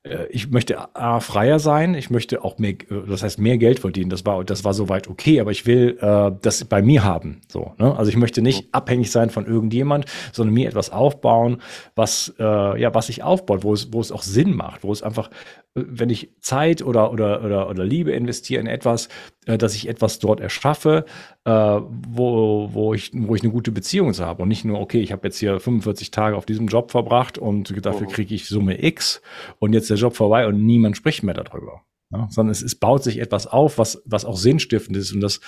äh, 0.02 0.26
ich 0.26 0.50
möchte 0.50 0.94
A, 0.94 1.20
freier 1.20 1.58
sein, 1.58 1.94
ich 1.94 2.10
möchte 2.10 2.44
auch 2.44 2.58
mehr, 2.58 2.72
äh, 2.72 3.06
das 3.08 3.22
heißt 3.22 3.38
mehr 3.38 3.56
Geld 3.56 3.80
verdienen. 3.80 4.10
Das 4.10 4.26
war, 4.26 4.44
das 4.44 4.64
war 4.64 4.74
soweit 4.74 5.08
okay, 5.08 5.40
aber 5.40 5.50
ich 5.50 5.64
will 5.64 5.96
äh, 5.98 6.32
das 6.42 6.62
bei 6.64 6.82
mir 6.82 7.04
haben. 7.04 7.40
So, 7.48 7.72
ne? 7.78 7.96
Also 7.96 8.10
ich 8.10 8.16
möchte 8.18 8.42
nicht 8.42 8.68
abhängig 8.74 9.10
sein 9.10 9.30
von 9.30 9.46
irgendjemand, 9.46 10.04
sondern 10.32 10.52
mir 10.52 10.68
etwas 10.68 10.90
aufbauen, 10.90 11.62
was 11.94 12.34
äh, 12.38 12.80
ja, 12.80 12.94
was 12.94 13.06
sich 13.06 13.22
aufbaut, 13.22 13.64
wo 13.64 13.72
es, 13.72 13.94
wo 13.94 14.00
es 14.02 14.12
auch 14.12 14.22
Sinn 14.22 14.54
macht, 14.54 14.84
wo 14.84 14.92
es 14.92 15.02
einfach, 15.02 15.30
wenn 15.74 16.10
ich 16.10 16.34
Zeit 16.40 16.82
oder 16.82 17.12
oder 17.12 17.42
oder 17.42 17.68
oder 17.68 17.84
Liebe 17.84 18.12
investiere 18.12 18.60
in 18.60 18.66
etwas, 18.66 19.08
äh, 19.46 19.56
dass 19.56 19.74
ich 19.74 19.88
etwas 19.88 20.18
dort 20.18 20.40
erschaffe, 20.40 21.06
äh, 21.44 21.50
wo, 21.50 22.68
wo, 22.72 22.94
ich, 22.94 23.10
wo 23.14 23.34
ich 23.34 23.42
eine 23.42 23.52
gute 23.52 23.72
Beziehung 23.72 24.12
zu 24.12 24.26
habe 24.26 24.42
und 24.42 24.48
nicht 24.48 24.64
nur, 24.64 24.80
okay, 24.80 25.00
ich 25.00 25.12
habe 25.12 25.26
jetzt 25.26 25.38
hier 25.38 25.58
45 25.58 26.10
Tage 26.10 26.36
auf 26.36 26.44
diesem 26.44 26.66
Job 26.66 26.90
verbracht 26.90 27.38
und 27.38 27.74
dafür 27.84 28.06
mhm. 28.06 28.12
kriege 28.12 28.34
ich 28.34 28.48
Summe 28.48 28.84
X 28.84 29.22
und 29.58 29.72
jetzt 29.72 29.88
der 29.88 29.96
Job 29.96 30.14
vorbei 30.14 30.46
und 30.46 30.62
niemand 30.64 30.96
spricht 30.96 31.22
mehr 31.22 31.34
darüber. 31.34 31.82
Ja, 32.10 32.28
sondern 32.30 32.50
es, 32.50 32.60
es 32.60 32.74
baut 32.74 33.02
sich 33.02 33.18
etwas 33.18 33.46
auf, 33.46 33.78
was, 33.78 34.02
was 34.04 34.26
auch 34.26 34.36
sinnstiftend 34.36 34.98
ist 34.98 35.12
und 35.14 35.22
das 35.22 35.40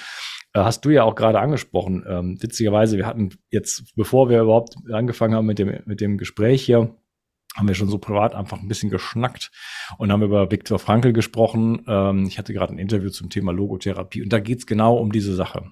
äh, 0.54 0.60
hast 0.60 0.86
du 0.86 0.90
ja 0.90 1.02
auch 1.02 1.14
gerade 1.14 1.38
angesprochen. 1.38 2.02
Ähm, 2.08 2.42
witzigerweise, 2.42 2.96
wir 2.96 3.06
hatten 3.06 3.28
jetzt, 3.50 3.94
bevor 3.96 4.30
wir 4.30 4.40
überhaupt 4.40 4.76
angefangen 4.90 5.34
haben 5.34 5.44
mit 5.44 5.58
dem, 5.58 5.82
mit 5.84 6.00
dem 6.00 6.16
Gespräch 6.16 6.64
hier, 6.64 6.96
haben 7.54 7.68
wir 7.68 7.74
schon 7.74 7.88
so 7.88 7.98
privat 7.98 8.34
einfach 8.34 8.60
ein 8.60 8.68
bisschen 8.68 8.90
geschnackt 8.90 9.50
und 9.98 10.10
haben 10.10 10.22
über 10.22 10.50
Viktor 10.50 10.78
Frankl 10.78 11.12
gesprochen. 11.12 11.82
Ähm, 11.86 12.26
ich 12.26 12.38
hatte 12.38 12.52
gerade 12.52 12.74
ein 12.74 12.78
Interview 12.78 13.10
zum 13.10 13.30
Thema 13.30 13.52
Logotherapie 13.52 14.22
und 14.22 14.32
da 14.32 14.40
geht's 14.40 14.66
genau 14.66 14.96
um 14.96 15.12
diese 15.12 15.34
Sache. 15.34 15.70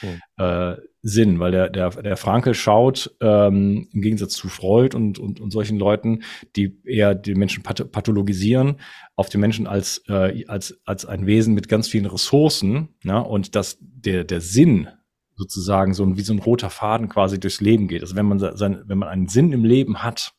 Hm. 0.00 0.20
Äh, 0.38 0.76
Sinn, 1.02 1.38
weil 1.38 1.52
der, 1.52 1.70
der, 1.70 1.90
der 1.90 2.16
Frankel 2.16 2.54
schaut, 2.54 3.14
ähm, 3.20 3.88
im 3.92 4.00
Gegensatz 4.02 4.34
zu 4.34 4.48
Freud 4.48 4.96
und, 4.96 5.18
und, 5.18 5.40
und 5.40 5.50
solchen 5.52 5.78
Leuten, 5.78 6.22
die 6.56 6.80
eher 6.84 7.14
die 7.14 7.36
Menschen 7.36 7.62
pathologisieren, 7.62 8.80
auf 9.14 9.28
den 9.28 9.40
Menschen 9.40 9.68
als, 9.68 10.02
äh, 10.08 10.44
als, 10.48 10.80
als 10.84 11.06
ein 11.06 11.26
Wesen 11.26 11.54
mit 11.54 11.68
ganz 11.68 11.86
vielen 11.86 12.06
Ressourcen, 12.06 12.88
ja, 13.04 13.18
und 13.18 13.54
dass 13.54 13.78
der, 13.80 14.24
der 14.24 14.40
Sinn 14.40 14.88
sozusagen 15.36 15.94
so 15.94 16.02
ein, 16.02 16.16
wie 16.16 16.22
so 16.22 16.32
ein 16.32 16.40
roter 16.40 16.70
Faden 16.70 17.08
quasi 17.08 17.38
durchs 17.38 17.60
Leben 17.60 17.88
geht. 17.88 18.02
Also 18.02 18.16
wenn 18.16 18.26
man 18.26 18.38
sein, 18.38 18.82
wenn 18.86 18.98
man 18.98 19.08
einen 19.08 19.28
Sinn 19.28 19.52
im 19.52 19.64
Leben 19.64 20.02
hat, 20.02 20.32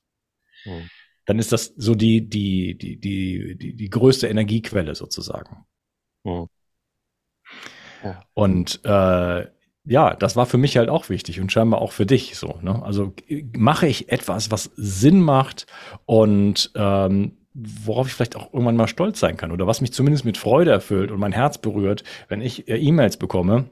hm. 0.64 0.90
dann 1.26 1.40
ist 1.40 1.52
das 1.52 1.74
so 1.78 1.96
die, 1.96 2.28
die, 2.30 2.78
die, 2.78 3.00
die, 3.00 3.58
die, 3.58 3.76
die 3.76 3.90
größte 3.90 4.28
Energiequelle 4.28 4.96
sozusagen. 4.96 5.66
Hm. 6.26 6.48
Ja. 8.04 8.22
Und 8.34 8.82
äh, 8.84 9.48
ja, 9.90 10.16
das 10.16 10.36
war 10.36 10.46
für 10.46 10.58
mich 10.58 10.78
halt 10.78 10.90
auch 10.90 11.10
wichtig 11.10 11.40
und 11.40 11.52
scheinbar 11.52 11.82
auch 11.82 11.94
für 11.94 12.06
dich 12.06 12.38
so. 12.38 12.60
Ne? 12.62 12.84
Also 12.84 13.14
mache 13.56 13.88
ich 13.88 14.12
etwas, 14.12 14.52
was 14.52 14.72
Sinn 14.76 15.22
macht 15.22 15.66
und 16.06 16.72
ähm, 16.76 17.38
worauf 17.54 18.08
ich 18.08 18.14
vielleicht 18.14 18.36
auch 18.36 18.54
irgendwann 18.54 18.76
mal 18.76 18.88
stolz 18.88 19.20
sein 19.20 19.38
kann 19.38 19.52
oder 19.52 19.66
was 19.66 19.82
mich 19.82 19.94
zumindest 19.94 20.26
mit 20.26 20.38
Freude 20.38 20.72
erfüllt 20.72 21.10
und 21.10 21.20
mein 21.20 21.32
Herz 21.32 21.58
berührt, 21.58 22.04
wenn 22.28 22.42
ich 22.42 22.68
äh, 22.68 22.78
E-Mails 22.78 23.18
bekomme, 23.18 23.70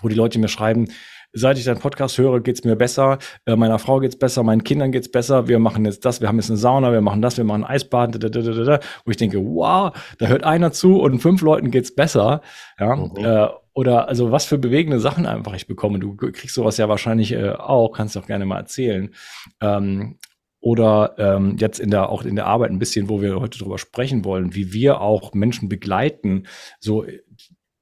wo 0.00 0.08
die 0.08 0.16
Leute 0.16 0.38
mir 0.38 0.48
schreiben, 0.48 0.88
seit 1.32 1.58
ich 1.58 1.64
deinen 1.64 1.80
Podcast 1.80 2.18
höre, 2.18 2.40
geht's 2.40 2.64
mir 2.64 2.76
besser, 2.76 3.18
äh, 3.46 3.56
meiner 3.56 3.78
Frau 3.78 4.00
geht's 4.00 4.16
besser, 4.16 4.42
meinen 4.42 4.64
Kindern 4.64 4.92
geht's 4.92 5.10
besser, 5.10 5.48
wir 5.48 5.58
machen 5.58 5.84
jetzt 5.84 6.04
das, 6.04 6.20
wir 6.20 6.28
haben 6.28 6.36
jetzt 6.36 6.50
eine 6.50 6.58
Sauna, 6.58 6.92
wir 6.92 7.00
machen 7.00 7.22
das, 7.22 7.36
wir 7.36 7.44
machen 7.44 7.64
Eisbaden, 7.64 8.18
da, 8.18 8.28
da, 8.28 8.40
da, 8.40 8.64
da, 8.64 8.80
wo 9.04 9.10
ich 9.10 9.16
denke, 9.16 9.38
wow, 9.38 9.92
da 10.18 10.26
hört 10.26 10.44
einer 10.44 10.72
zu 10.72 11.00
und 11.00 11.20
fünf 11.20 11.42
Leuten 11.42 11.70
geht's 11.70 11.94
besser. 11.94 12.42
Ja, 12.78 12.96
mhm. 12.96 13.12
äh, 13.16 13.48
oder 13.74 14.08
also 14.08 14.30
was 14.30 14.44
für 14.44 14.58
bewegende 14.58 15.00
Sachen 15.00 15.26
einfach 15.26 15.54
ich 15.54 15.66
bekomme. 15.66 15.98
Du 15.98 16.14
kriegst 16.14 16.54
sowas 16.54 16.76
ja 16.76 16.88
wahrscheinlich 16.88 17.32
äh, 17.32 17.52
auch, 17.52 17.92
kannst 17.92 18.16
du 18.16 18.20
auch 18.20 18.26
gerne 18.26 18.44
mal 18.44 18.58
erzählen. 18.58 19.14
Ähm, 19.60 20.18
oder 20.60 21.14
ähm, 21.18 21.56
jetzt 21.58 21.80
in 21.80 21.90
der 21.90 22.08
auch 22.10 22.22
in 22.22 22.36
der 22.36 22.46
Arbeit 22.46 22.70
ein 22.70 22.78
bisschen, 22.78 23.08
wo 23.08 23.20
wir 23.20 23.40
heute 23.40 23.58
drüber 23.58 23.78
sprechen 23.78 24.24
wollen, 24.24 24.54
wie 24.54 24.72
wir 24.72 25.00
auch 25.00 25.34
Menschen 25.34 25.68
begleiten. 25.68 26.46
So 26.78 27.04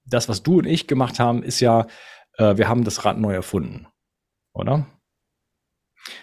das, 0.07 0.29
was 0.29 0.43
du 0.43 0.59
und 0.59 0.67
ich 0.67 0.87
gemacht 0.87 1.19
haben, 1.19 1.43
ist 1.43 1.61
ja, 1.61 1.87
äh, 2.41 2.57
wir 2.57 2.69
haben 2.69 2.85
das 2.85 3.05
Rad 3.05 3.19
neu 3.19 3.35
erfunden, 3.35 3.87
oder? 4.55 4.87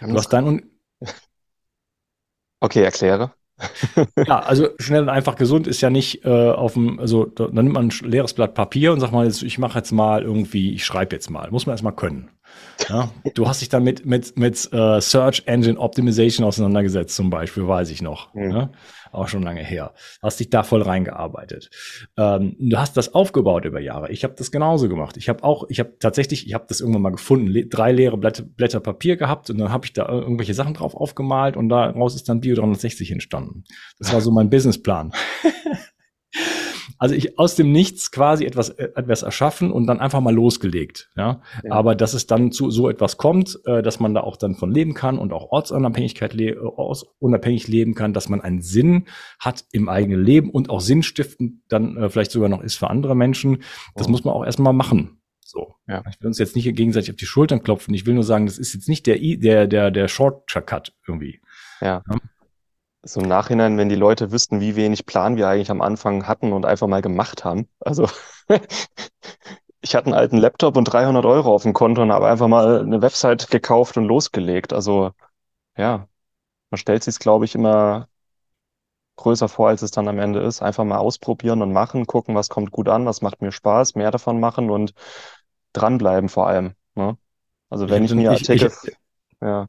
Du 0.00 0.14
hast 0.14 0.30
dann 0.30 0.62
okay, 2.60 2.82
erkläre. 2.82 3.32
ja, 4.26 4.38
also 4.40 4.68
schnell 4.78 5.02
und 5.02 5.08
einfach 5.08 5.34
gesund 5.34 5.66
ist 5.66 5.80
ja 5.80 5.90
nicht 5.90 6.24
äh, 6.24 6.50
auf 6.50 6.74
dem, 6.74 7.00
also 7.00 7.26
da, 7.26 7.46
dann 7.46 7.64
nimmt 7.64 7.74
man 7.74 7.88
ein 7.88 8.08
leeres 8.08 8.34
Blatt 8.34 8.54
Papier 8.54 8.92
und 8.92 9.00
sagt 9.00 9.12
mal, 9.12 9.26
ich 9.26 9.58
mache 9.58 9.78
jetzt 9.78 9.90
mal 9.90 10.22
irgendwie, 10.22 10.74
ich 10.74 10.84
schreibe 10.84 11.16
jetzt 11.16 11.30
mal. 11.30 11.50
Muss 11.50 11.66
man 11.66 11.74
erstmal 11.74 11.94
können. 11.94 12.30
Ja, 12.88 13.10
du 13.34 13.48
hast 13.48 13.60
dich 13.60 13.68
dann 13.68 13.82
mit, 13.82 14.06
mit, 14.06 14.38
mit 14.38 14.68
uh, 14.72 15.00
Search 15.00 15.42
Engine 15.46 15.78
Optimization 15.78 16.46
auseinandergesetzt, 16.46 17.14
zum 17.14 17.28
Beispiel, 17.28 17.66
weiß 17.66 17.90
ich 17.90 18.02
noch. 18.02 18.32
Mhm. 18.34 18.50
Ja? 18.50 18.70
Auch 19.10 19.28
schon 19.28 19.42
lange 19.42 19.62
her. 19.62 19.94
Hast 20.22 20.40
dich 20.40 20.50
da 20.50 20.62
voll 20.62 20.82
reingearbeitet. 20.82 21.70
Ähm, 22.16 22.56
du 22.58 22.78
hast 22.78 22.96
das 22.96 23.14
aufgebaut 23.14 23.64
über 23.64 23.80
Jahre. 23.80 24.10
Ich 24.10 24.22
habe 24.24 24.34
das 24.36 24.50
genauso 24.50 24.88
gemacht. 24.88 25.16
Ich 25.16 25.28
habe 25.28 25.42
auch, 25.44 25.64
ich 25.68 25.80
habe 25.80 25.94
tatsächlich, 25.98 26.46
ich 26.46 26.54
habe 26.54 26.66
das 26.68 26.80
irgendwann 26.80 27.02
mal 27.02 27.10
gefunden, 27.10 27.46
le 27.46 27.66
drei 27.66 27.92
leere 27.92 28.16
Blätter, 28.16 28.42
Blätter 28.42 28.80
Papier 28.80 29.16
gehabt 29.16 29.50
und 29.50 29.58
dann 29.58 29.72
habe 29.72 29.86
ich 29.86 29.92
da 29.92 30.08
irgendwelche 30.08 30.54
Sachen 30.54 30.74
drauf 30.74 30.94
aufgemalt 30.94 31.56
und 31.56 31.68
daraus 31.68 32.14
ist 32.14 32.28
dann 32.28 32.40
Bio 32.40 32.54
360 32.54 33.10
entstanden. 33.10 33.64
Das 33.98 34.12
war 34.12 34.20
so 34.20 34.30
mein 34.30 34.50
Businessplan. 34.50 35.12
Also 36.98 37.14
ich 37.14 37.38
aus 37.38 37.54
dem 37.54 37.72
Nichts 37.72 38.10
quasi 38.10 38.44
etwas, 38.44 38.70
äh, 38.70 38.88
etwas 38.94 39.22
erschaffen 39.22 39.70
und 39.70 39.86
dann 39.86 40.00
einfach 40.00 40.20
mal 40.20 40.34
losgelegt. 40.34 41.10
Ja? 41.16 41.40
ja. 41.62 41.72
Aber 41.72 41.94
dass 41.94 42.14
es 42.14 42.26
dann 42.26 42.52
zu 42.52 42.70
so 42.70 42.88
etwas 42.88 43.16
kommt, 43.16 43.58
äh, 43.64 43.82
dass 43.82 44.00
man 44.00 44.14
da 44.14 44.20
auch 44.20 44.36
dann 44.36 44.54
von 44.56 44.70
leben 44.70 44.94
kann 44.94 45.18
und 45.18 45.32
auch 45.32 45.50
Ortsunabhängigkeit 45.50 46.34
le 46.34 46.60
ortsunabhängig 46.60 47.68
leben 47.68 47.94
kann, 47.94 48.12
dass 48.12 48.28
man 48.28 48.40
einen 48.40 48.62
Sinn 48.62 49.06
hat 49.38 49.64
im 49.72 49.88
eigenen 49.88 50.22
Leben 50.22 50.50
und 50.50 50.70
auch 50.70 50.80
sinnstiftend 50.80 51.62
dann 51.68 51.96
äh, 51.96 52.10
vielleicht 52.10 52.32
sogar 52.32 52.48
noch 52.48 52.62
ist 52.62 52.76
für 52.76 52.90
andere 52.90 53.14
Menschen. 53.14 53.62
Das 53.94 54.08
oh. 54.08 54.10
muss 54.10 54.24
man 54.24 54.34
auch 54.34 54.44
erstmal 54.44 54.72
machen. 54.72 55.20
So. 55.44 55.76
Ja. 55.86 56.02
Ich 56.10 56.20
will 56.20 56.26
uns 56.28 56.38
jetzt 56.38 56.56
nicht 56.56 56.64
gegenseitig 56.76 57.10
auf 57.10 57.16
die 57.16 57.26
Schultern 57.26 57.62
klopfen. 57.62 57.94
Ich 57.94 58.04
will 58.04 58.14
nur 58.14 58.24
sagen, 58.24 58.46
das 58.46 58.58
ist 58.58 58.74
jetzt 58.74 58.88
nicht 58.88 59.06
der, 59.06 59.18
der, 59.18 59.66
der, 59.66 59.90
der 59.90 60.08
Shortcut 60.08 60.92
irgendwie. 61.06 61.40
Ja. 61.80 62.02
ja 62.10 62.16
so 63.12 63.20
im 63.20 63.28
Nachhinein, 63.28 63.78
wenn 63.78 63.88
die 63.88 63.94
Leute 63.94 64.32
wüssten, 64.32 64.60
wie 64.60 64.76
wenig 64.76 65.06
Plan 65.06 65.36
wir 65.36 65.48
eigentlich 65.48 65.70
am 65.70 65.80
Anfang 65.80 66.26
hatten 66.26 66.52
und 66.52 66.66
einfach 66.66 66.86
mal 66.86 67.02
gemacht 67.02 67.44
haben. 67.44 67.68
Also 67.80 68.08
ich 69.80 69.94
hatte 69.94 70.06
einen 70.06 70.14
alten 70.14 70.38
Laptop 70.38 70.76
und 70.76 70.84
300 70.84 71.24
Euro 71.24 71.54
auf 71.54 71.62
dem 71.62 71.72
Konto 71.72 72.02
und 72.02 72.12
habe 72.12 72.28
einfach 72.28 72.48
mal 72.48 72.80
eine 72.80 73.02
Website 73.02 73.50
gekauft 73.50 73.96
und 73.96 74.04
losgelegt. 74.04 74.72
Also 74.72 75.12
ja, 75.76 76.08
man 76.70 76.78
stellt 76.78 77.04
sich 77.04 77.14
es, 77.14 77.18
glaube 77.20 77.44
ich, 77.44 77.54
immer 77.54 78.08
größer 79.16 79.48
vor, 79.48 79.68
als 79.68 79.82
es 79.82 79.90
dann 79.90 80.08
am 80.08 80.18
Ende 80.18 80.40
ist. 80.40 80.62
Einfach 80.62 80.84
mal 80.84 80.98
ausprobieren 80.98 81.62
und 81.62 81.72
machen, 81.72 82.06
gucken, 82.06 82.34
was 82.34 82.48
kommt 82.48 82.70
gut 82.70 82.88
an, 82.88 83.06
was 83.06 83.20
macht 83.20 83.42
mir 83.42 83.52
Spaß, 83.52 83.94
mehr 83.94 84.10
davon 84.10 84.40
machen 84.40 84.70
und 84.70 84.94
dranbleiben 85.72 86.28
vor 86.28 86.46
allem. 86.46 86.74
Ne? 86.94 87.18
Also 87.68 87.90
wenn 87.90 88.04
ich, 88.04 88.10
ich 88.10 88.16
mir 88.16 88.30
Artikel, 88.30 88.72
ich, 88.82 88.88
ich, 88.88 88.96
ja. 89.42 89.66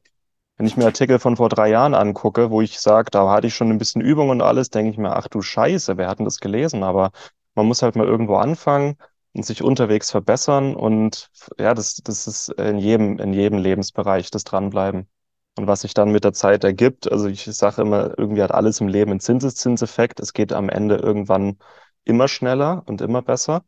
Wenn 0.60 0.66
ich 0.66 0.76
mir 0.76 0.84
Artikel 0.84 1.18
von 1.18 1.38
vor 1.38 1.48
drei 1.48 1.70
Jahren 1.70 1.94
angucke, 1.94 2.50
wo 2.50 2.60
ich 2.60 2.80
sage, 2.80 3.10
da 3.10 3.30
hatte 3.30 3.46
ich 3.46 3.54
schon 3.54 3.70
ein 3.70 3.78
bisschen 3.78 4.02
Übung 4.02 4.28
und 4.28 4.42
alles, 4.42 4.68
denke 4.68 4.90
ich 4.90 4.98
mir, 4.98 5.16
ach 5.16 5.26
du 5.26 5.40
Scheiße, 5.40 5.96
wer 5.96 6.06
hat 6.06 6.18
denn 6.18 6.26
das 6.26 6.38
gelesen? 6.38 6.82
Aber 6.82 7.12
man 7.54 7.64
muss 7.64 7.80
halt 7.80 7.96
mal 7.96 8.06
irgendwo 8.06 8.36
anfangen 8.36 8.98
und 9.32 9.46
sich 9.46 9.62
unterwegs 9.62 10.10
verbessern 10.10 10.76
und 10.76 11.30
ja, 11.58 11.72
das, 11.72 11.94
das 12.04 12.26
ist 12.26 12.50
in 12.50 12.76
jedem, 12.76 13.18
in 13.18 13.32
jedem 13.32 13.58
Lebensbereich 13.58 14.30
das 14.30 14.44
Dranbleiben. 14.44 15.08
Und 15.56 15.66
was 15.66 15.80
sich 15.80 15.94
dann 15.94 16.12
mit 16.12 16.24
der 16.24 16.34
Zeit 16.34 16.62
ergibt, 16.62 17.10
also 17.10 17.26
ich 17.28 17.44
sage 17.44 17.80
immer, 17.80 18.18
irgendwie 18.18 18.42
hat 18.42 18.52
alles 18.52 18.82
im 18.82 18.88
Leben 18.88 19.12
einen 19.12 19.20
Zinseszinseffekt. 19.20 20.20
Es 20.20 20.34
geht 20.34 20.52
am 20.52 20.68
Ende 20.68 20.96
irgendwann 20.96 21.56
immer 22.04 22.28
schneller 22.28 22.82
und 22.84 23.00
immer 23.00 23.22
besser. 23.22 23.64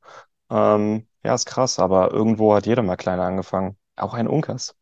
Ähm, 0.51 1.07
ja, 1.25 1.35
ist 1.35 1.47
krass, 1.47 1.79
aber 1.79 2.13
irgendwo 2.13 2.55
hat 2.55 2.67
jeder 2.67 2.83
mal 2.83 2.97
kleiner 2.97 3.23
angefangen. 3.25 3.79
Auch 3.97 4.13
ein 4.13 4.29
Unkas. 4.29 4.77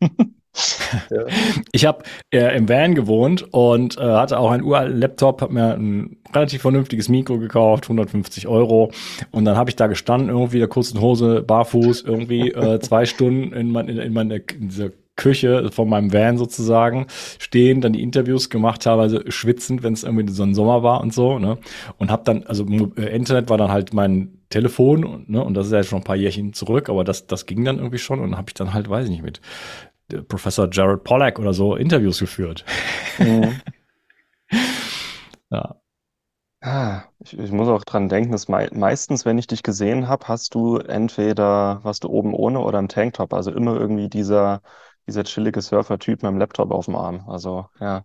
Ich 1.72 1.86
habe 1.86 2.04
äh, 2.30 2.56
im 2.56 2.68
Van 2.68 2.94
gewohnt 2.94 3.52
und 3.52 3.96
äh, 3.96 4.02
hatte 4.02 4.38
auch 4.38 4.50
einen 4.50 4.62
uralten 4.62 4.98
Laptop, 4.98 5.40
habe 5.40 5.54
mir 5.54 5.74
ein 5.74 6.18
relativ 6.34 6.62
vernünftiges 6.62 7.08
Mikro 7.08 7.38
gekauft, 7.38 7.84
150 7.84 8.46
Euro. 8.46 8.90
Und 9.30 9.44
dann 9.44 9.56
habe 9.56 9.70
ich 9.70 9.76
da 9.76 9.86
gestanden, 9.86 10.28
irgendwie 10.28 10.58
der 10.58 10.68
kurzen 10.68 11.00
Hose, 11.00 11.42
barfuß, 11.42 12.02
irgendwie 12.02 12.50
äh, 12.50 12.80
zwei 12.80 13.06
Stunden 13.06 13.52
in, 13.52 13.70
mein, 13.70 13.88
in, 13.88 13.98
in 13.98 14.12
meine 14.12 14.36
in 14.36 14.68
dieser 14.68 14.90
Küche 15.16 15.70
von 15.70 15.88
meinem 15.88 16.12
Van 16.12 16.38
sozusagen 16.38 17.06
stehen, 17.38 17.80
dann 17.80 17.92
die 17.92 18.02
Interviews 18.02 18.48
gemacht, 18.48 18.82
teilweise 18.82 19.30
schwitzend, 19.30 19.82
wenn 19.82 19.92
es 19.92 20.04
irgendwie 20.04 20.32
so 20.32 20.42
ein 20.42 20.54
Sommer 20.54 20.82
war 20.82 21.00
und 21.02 21.12
so, 21.12 21.38
ne? 21.38 21.58
Und 21.98 22.10
habe 22.10 22.24
dann, 22.24 22.44
also 22.44 22.64
äh, 22.96 23.14
Internet 23.14 23.50
war 23.50 23.58
dann 23.58 23.70
halt 23.70 23.92
mein 23.92 24.38
Telefon, 24.48 25.24
ne? 25.28 25.44
Und 25.44 25.54
das 25.54 25.66
ist 25.66 25.72
ja 25.72 25.82
schon 25.82 25.98
ein 25.98 26.04
paar 26.04 26.16
Jährchen 26.16 26.54
zurück, 26.54 26.88
aber 26.88 27.04
das, 27.04 27.26
das 27.26 27.44
ging 27.44 27.64
dann 27.64 27.76
irgendwie 27.76 27.98
schon 27.98 28.20
und 28.20 28.36
habe 28.36 28.46
ich 28.48 28.54
dann 28.54 28.72
halt, 28.72 28.88
weiß 28.88 29.04
ich 29.04 29.10
nicht, 29.10 29.22
mit 29.22 29.40
Professor 30.28 30.68
Jared 30.70 31.04
Pollack 31.04 31.38
oder 31.38 31.52
so 31.52 31.76
Interviews 31.76 32.18
geführt. 32.18 32.64
Mhm. 33.18 33.60
ja. 35.50 35.76
Ah, 36.64 37.02
ich, 37.18 37.36
ich, 37.36 37.50
muss 37.50 37.66
auch 37.68 37.82
dran 37.84 38.08
denken, 38.08 38.30
dass 38.30 38.46
mei 38.46 38.68
meistens, 38.72 39.24
wenn 39.24 39.36
ich 39.36 39.48
dich 39.48 39.64
gesehen 39.64 40.06
habe, 40.06 40.28
hast 40.28 40.54
du 40.54 40.76
entweder, 40.76 41.80
warst 41.82 42.04
du 42.04 42.08
oben 42.08 42.34
ohne 42.34 42.60
oder 42.60 42.78
im 42.78 42.86
Tanktop. 42.86 43.34
Also 43.34 43.50
immer 43.50 43.74
irgendwie 43.74 44.08
dieser, 44.08 44.62
dieser 45.08 45.24
chillige 45.24 45.60
Surfer-Typ 45.60 46.22
mit 46.22 46.30
dem 46.30 46.38
Laptop 46.38 46.70
auf 46.70 46.84
dem 46.84 46.94
Arm. 46.94 47.28
Also, 47.28 47.66
ja. 47.80 48.04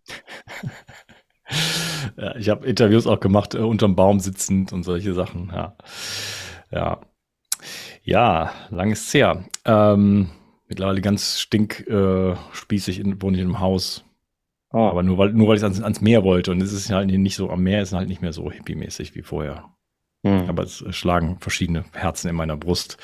ja 2.18 2.36
ich 2.36 2.50
habe 2.50 2.66
Interviews 2.66 3.06
auch 3.06 3.20
gemacht, 3.20 3.54
äh, 3.54 3.60
unterm 3.60 3.96
Baum 3.96 4.20
sitzend 4.20 4.74
und 4.74 4.84
solche 4.84 5.14
Sachen. 5.14 5.52
Ja. 5.54 5.76
Ja. 6.72 7.02
Ja, 8.04 8.54
lang 8.70 8.92
ist 8.92 9.14
her. 9.14 9.44
Ähm, 9.66 10.32
mittlerweile 10.68 11.02
ganz 11.02 11.40
stinkspießig 11.40 13.00
äh, 13.00 13.22
wohne 13.22 13.38
ich 13.38 13.42
in 13.42 13.48
einem 13.48 13.60
Haus. 13.60 14.04
Oh. 14.72 14.80
Aber 14.80 15.04
nur 15.04 15.18
weil, 15.18 15.34
nur 15.34 15.48
weil 15.48 15.58
ich 15.58 15.64
ans, 15.64 15.82
ans 15.82 16.02
Meer 16.02 16.24
wollte. 16.24 16.52
Und 16.52 16.62
es 16.62 16.74
ist 16.74 16.90
halt 16.90 17.08
nicht 17.08 17.36
so, 17.36 17.50
am 17.50 17.64
Meer 17.64 17.82
ist 17.82 17.94
halt 17.94 18.10
nicht 18.10 18.22
mehr 18.22 18.34
so 18.34 18.52
hippie-mäßig 18.52 19.16
wie 19.16 19.22
vorher. 19.22 19.74
Hm. 20.26 20.50
Aber 20.50 20.64
es 20.64 20.84
schlagen 20.90 21.38
verschiedene 21.40 21.86
Herzen 21.94 22.30
in 22.30 22.36
meiner 22.36 22.58
Brust. 22.58 22.98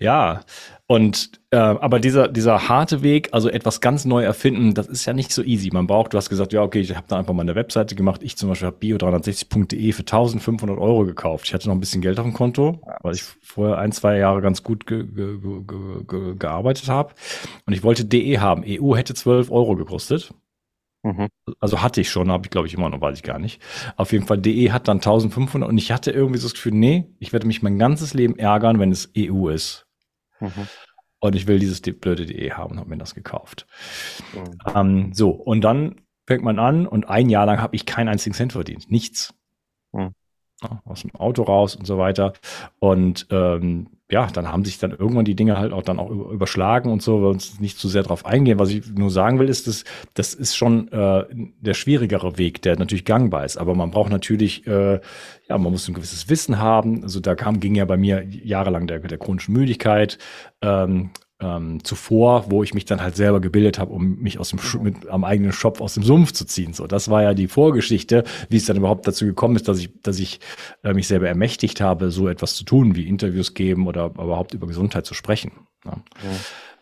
Ja, 0.00 0.40
und 0.86 1.30
äh, 1.50 1.56
aber 1.56 2.00
dieser 2.00 2.26
dieser 2.26 2.68
harte 2.68 3.02
Weg, 3.02 3.28
also 3.32 3.50
etwas 3.50 3.82
ganz 3.82 4.06
neu 4.06 4.24
erfinden, 4.24 4.72
das 4.72 4.88
ist 4.88 5.04
ja 5.04 5.12
nicht 5.12 5.30
so 5.30 5.42
easy. 5.42 5.70
Man 5.72 5.86
braucht, 5.86 6.14
du 6.14 6.16
hast 6.16 6.30
gesagt, 6.30 6.54
ja 6.54 6.62
okay, 6.62 6.80
ich 6.80 6.96
habe 6.96 7.06
da 7.06 7.18
einfach 7.18 7.34
mal 7.34 7.42
eine 7.42 7.54
Webseite 7.54 7.94
gemacht. 7.94 8.22
Ich 8.22 8.36
zum 8.38 8.48
Beispiel 8.48 8.66
habe 8.68 8.78
bio360.de 8.78 9.92
für 9.92 10.00
1500 10.00 10.78
Euro 10.78 11.04
gekauft. 11.04 11.46
Ich 11.46 11.54
hatte 11.54 11.68
noch 11.68 11.74
ein 11.74 11.80
bisschen 11.80 12.00
Geld 12.00 12.18
auf 12.18 12.24
dem 12.24 12.32
Konto, 12.32 12.80
weil 13.02 13.14
ich 13.14 13.22
vorher 13.22 13.78
ein 13.78 13.92
zwei 13.92 14.16
Jahre 14.16 14.40
ganz 14.40 14.62
gut 14.62 14.86
ge 14.86 15.04
ge 15.06 15.38
ge 15.38 16.34
gearbeitet 16.36 16.88
habe. 16.88 17.12
Und 17.66 17.74
ich 17.74 17.82
wollte 17.84 18.06
DE 18.06 18.40
haben. 18.40 18.64
EU 18.66 18.96
hätte 18.96 19.14
12 19.14 19.50
Euro 19.50 19.76
gekostet. 19.76 20.32
Mhm. 21.02 21.28
Also 21.60 21.82
hatte 21.82 22.00
ich 22.00 22.10
schon, 22.10 22.30
habe 22.30 22.46
ich 22.46 22.50
glaube 22.50 22.66
ich 22.66 22.74
immer 22.74 22.88
noch, 22.88 23.00
weiß 23.00 23.16
ich 23.18 23.22
gar 23.22 23.38
nicht. 23.38 23.60
Auf 23.96 24.12
jeden 24.12 24.26
Fall, 24.26 24.38
DE 24.38 24.72
hat 24.72 24.88
dann 24.88 24.98
1500 24.98 25.68
und 25.68 25.78
ich 25.78 25.92
hatte 25.92 26.10
irgendwie 26.10 26.38
so 26.38 26.46
das 26.46 26.54
Gefühl, 26.54 26.74
nee, 26.74 27.06
ich 27.18 27.32
werde 27.32 27.46
mich 27.46 27.62
mein 27.62 27.78
ganzes 27.78 28.14
Leben 28.14 28.38
ärgern, 28.38 28.78
wenn 28.78 28.90
es 28.90 29.10
EU 29.16 29.48
ist. 29.48 29.86
Mhm. 30.40 30.68
Und 31.20 31.34
ich 31.36 31.46
will 31.46 31.58
dieses 31.58 31.82
blöde 31.82 32.26
DE 32.26 32.52
haben 32.52 32.72
und 32.72 32.78
habe 32.78 32.90
mir 32.90 32.96
das 32.96 33.14
gekauft. 33.14 33.66
Mhm. 34.34 34.58
Ähm, 34.74 35.12
so, 35.12 35.30
und 35.30 35.60
dann 35.60 36.00
fängt 36.26 36.42
man 36.42 36.58
an 36.58 36.86
und 36.86 37.08
ein 37.08 37.28
Jahr 37.28 37.46
lang 37.46 37.60
habe 37.60 37.76
ich 37.76 37.86
keinen 37.86 38.08
einzigen 38.08 38.34
Cent 38.34 38.52
verdient. 38.52 38.90
Nichts. 38.90 39.34
Mhm. 39.92 40.14
Aus 40.84 41.02
dem 41.02 41.14
Auto 41.14 41.42
raus 41.42 41.74
und 41.74 41.86
so 41.86 41.98
weiter. 41.98 42.34
Und 42.78 43.26
ähm, 43.30 43.99
ja, 44.10 44.26
dann 44.26 44.48
haben 44.48 44.64
sich 44.64 44.78
dann 44.78 44.90
irgendwann 44.90 45.24
die 45.24 45.34
Dinge 45.34 45.58
halt 45.58 45.72
auch 45.72 45.82
dann 45.82 45.98
auch 45.98 46.10
überschlagen 46.10 46.90
und 46.90 47.02
so, 47.02 47.22
wir 47.22 47.28
uns 47.28 47.60
nicht 47.60 47.78
zu 47.78 47.88
sehr 47.88 48.02
drauf 48.02 48.26
eingehen. 48.26 48.58
Was 48.58 48.70
ich 48.70 48.88
nur 48.92 49.10
sagen 49.10 49.38
will, 49.38 49.48
ist, 49.48 49.66
dass 49.66 49.84
das 50.14 50.34
ist 50.34 50.56
schon 50.56 50.88
äh, 50.88 51.24
der 51.60 51.74
schwierigere 51.74 52.36
Weg, 52.38 52.62
der 52.62 52.76
natürlich 52.78 53.04
gangbar 53.04 53.44
ist. 53.44 53.56
Aber 53.56 53.74
man 53.74 53.90
braucht 53.90 54.10
natürlich, 54.10 54.66
äh, 54.66 55.00
ja, 55.48 55.58
man 55.58 55.72
muss 55.72 55.88
ein 55.88 55.94
gewisses 55.94 56.28
Wissen 56.28 56.58
haben. 56.58 57.02
Also 57.02 57.20
da 57.20 57.34
kam, 57.34 57.60
ging 57.60 57.74
ja 57.74 57.84
bei 57.84 57.96
mir 57.96 58.24
jahrelang 58.24 58.86
der, 58.86 58.98
der 58.98 59.18
chronischen 59.18 59.54
Müdigkeit. 59.54 60.18
Ähm, 60.62 61.10
ähm, 61.40 61.82
zuvor, 61.84 62.50
wo 62.50 62.62
ich 62.62 62.74
mich 62.74 62.84
dann 62.84 63.02
halt 63.02 63.16
selber 63.16 63.40
gebildet 63.40 63.78
habe, 63.78 63.92
um 63.92 64.18
mich 64.18 64.38
aus 64.38 64.50
dem 64.50 64.58
Sch 64.58 64.76
mit 64.76 65.08
am 65.08 65.24
eigenen 65.24 65.52
Schopf 65.52 65.80
aus 65.80 65.94
dem 65.94 66.02
Sumpf 66.02 66.32
zu 66.32 66.44
ziehen. 66.44 66.72
So, 66.72 66.86
das 66.86 67.08
war 67.08 67.22
ja 67.22 67.34
die 67.34 67.48
Vorgeschichte, 67.48 68.24
wie 68.48 68.56
es 68.56 68.66
dann 68.66 68.76
überhaupt 68.76 69.06
dazu 69.06 69.24
gekommen 69.24 69.56
ist, 69.56 69.68
dass 69.68 69.78
ich, 69.78 69.90
dass 70.02 70.18
ich 70.18 70.40
äh, 70.82 70.92
mich 70.92 71.08
selber 71.08 71.28
ermächtigt 71.28 71.80
habe, 71.80 72.10
so 72.10 72.28
etwas 72.28 72.54
zu 72.54 72.64
tun, 72.64 72.94
wie 72.94 73.08
Interviews 73.08 73.54
geben 73.54 73.86
oder 73.86 74.06
überhaupt 74.06 74.54
über 74.54 74.66
Gesundheit 74.66 75.06
zu 75.06 75.14
sprechen. 75.14 75.52
Ja. 75.84 75.92
Ja. 75.92 76.30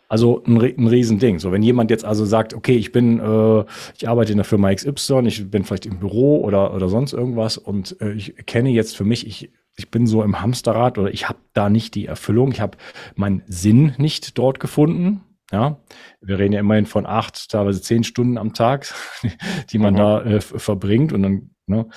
Also 0.08 0.42
ein, 0.46 0.56
ein 0.56 0.86
Riesending. 0.86 1.38
So, 1.38 1.52
wenn 1.52 1.62
jemand 1.62 1.90
jetzt 1.90 2.04
also 2.04 2.24
sagt, 2.24 2.54
okay, 2.54 2.76
ich 2.76 2.92
bin, 2.92 3.20
äh, 3.20 3.64
ich 3.96 4.08
arbeite 4.08 4.32
in 4.32 4.38
der 4.38 4.44
Firma 4.44 4.74
XY, 4.74 5.26
ich 5.26 5.50
bin 5.50 5.64
vielleicht 5.64 5.86
im 5.86 5.98
Büro 5.98 6.40
oder, 6.40 6.74
oder 6.74 6.88
sonst 6.88 7.12
irgendwas 7.12 7.58
und 7.58 8.00
äh, 8.00 8.12
ich 8.12 8.34
kenne 8.46 8.70
jetzt 8.70 8.96
für 8.96 9.04
mich, 9.04 9.26
ich 9.26 9.50
ich 9.78 9.90
bin 9.90 10.06
so 10.06 10.22
im 10.22 10.40
Hamsterrad 10.40 10.98
oder 10.98 11.12
ich 11.12 11.28
habe 11.28 11.38
da 11.52 11.70
nicht 11.70 11.94
die 11.94 12.06
Erfüllung, 12.06 12.50
ich 12.52 12.60
habe 12.60 12.76
meinen 13.14 13.42
Sinn 13.46 13.94
nicht 13.96 14.36
dort 14.36 14.60
gefunden. 14.60 15.22
Ja, 15.50 15.80
wir 16.20 16.38
reden 16.38 16.52
ja 16.52 16.60
immerhin 16.60 16.84
von 16.84 17.06
acht, 17.06 17.48
teilweise 17.50 17.80
zehn 17.80 18.04
Stunden 18.04 18.36
am 18.36 18.52
Tag, 18.52 18.92
die 19.70 19.78
man 19.78 19.94
mhm. 19.94 19.98
da 19.98 20.22
äh, 20.22 20.40
verbringt 20.42 21.12
und 21.12 21.22
dann, 21.22 21.50
ne, 21.66 21.88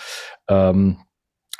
ähm, 0.48 1.00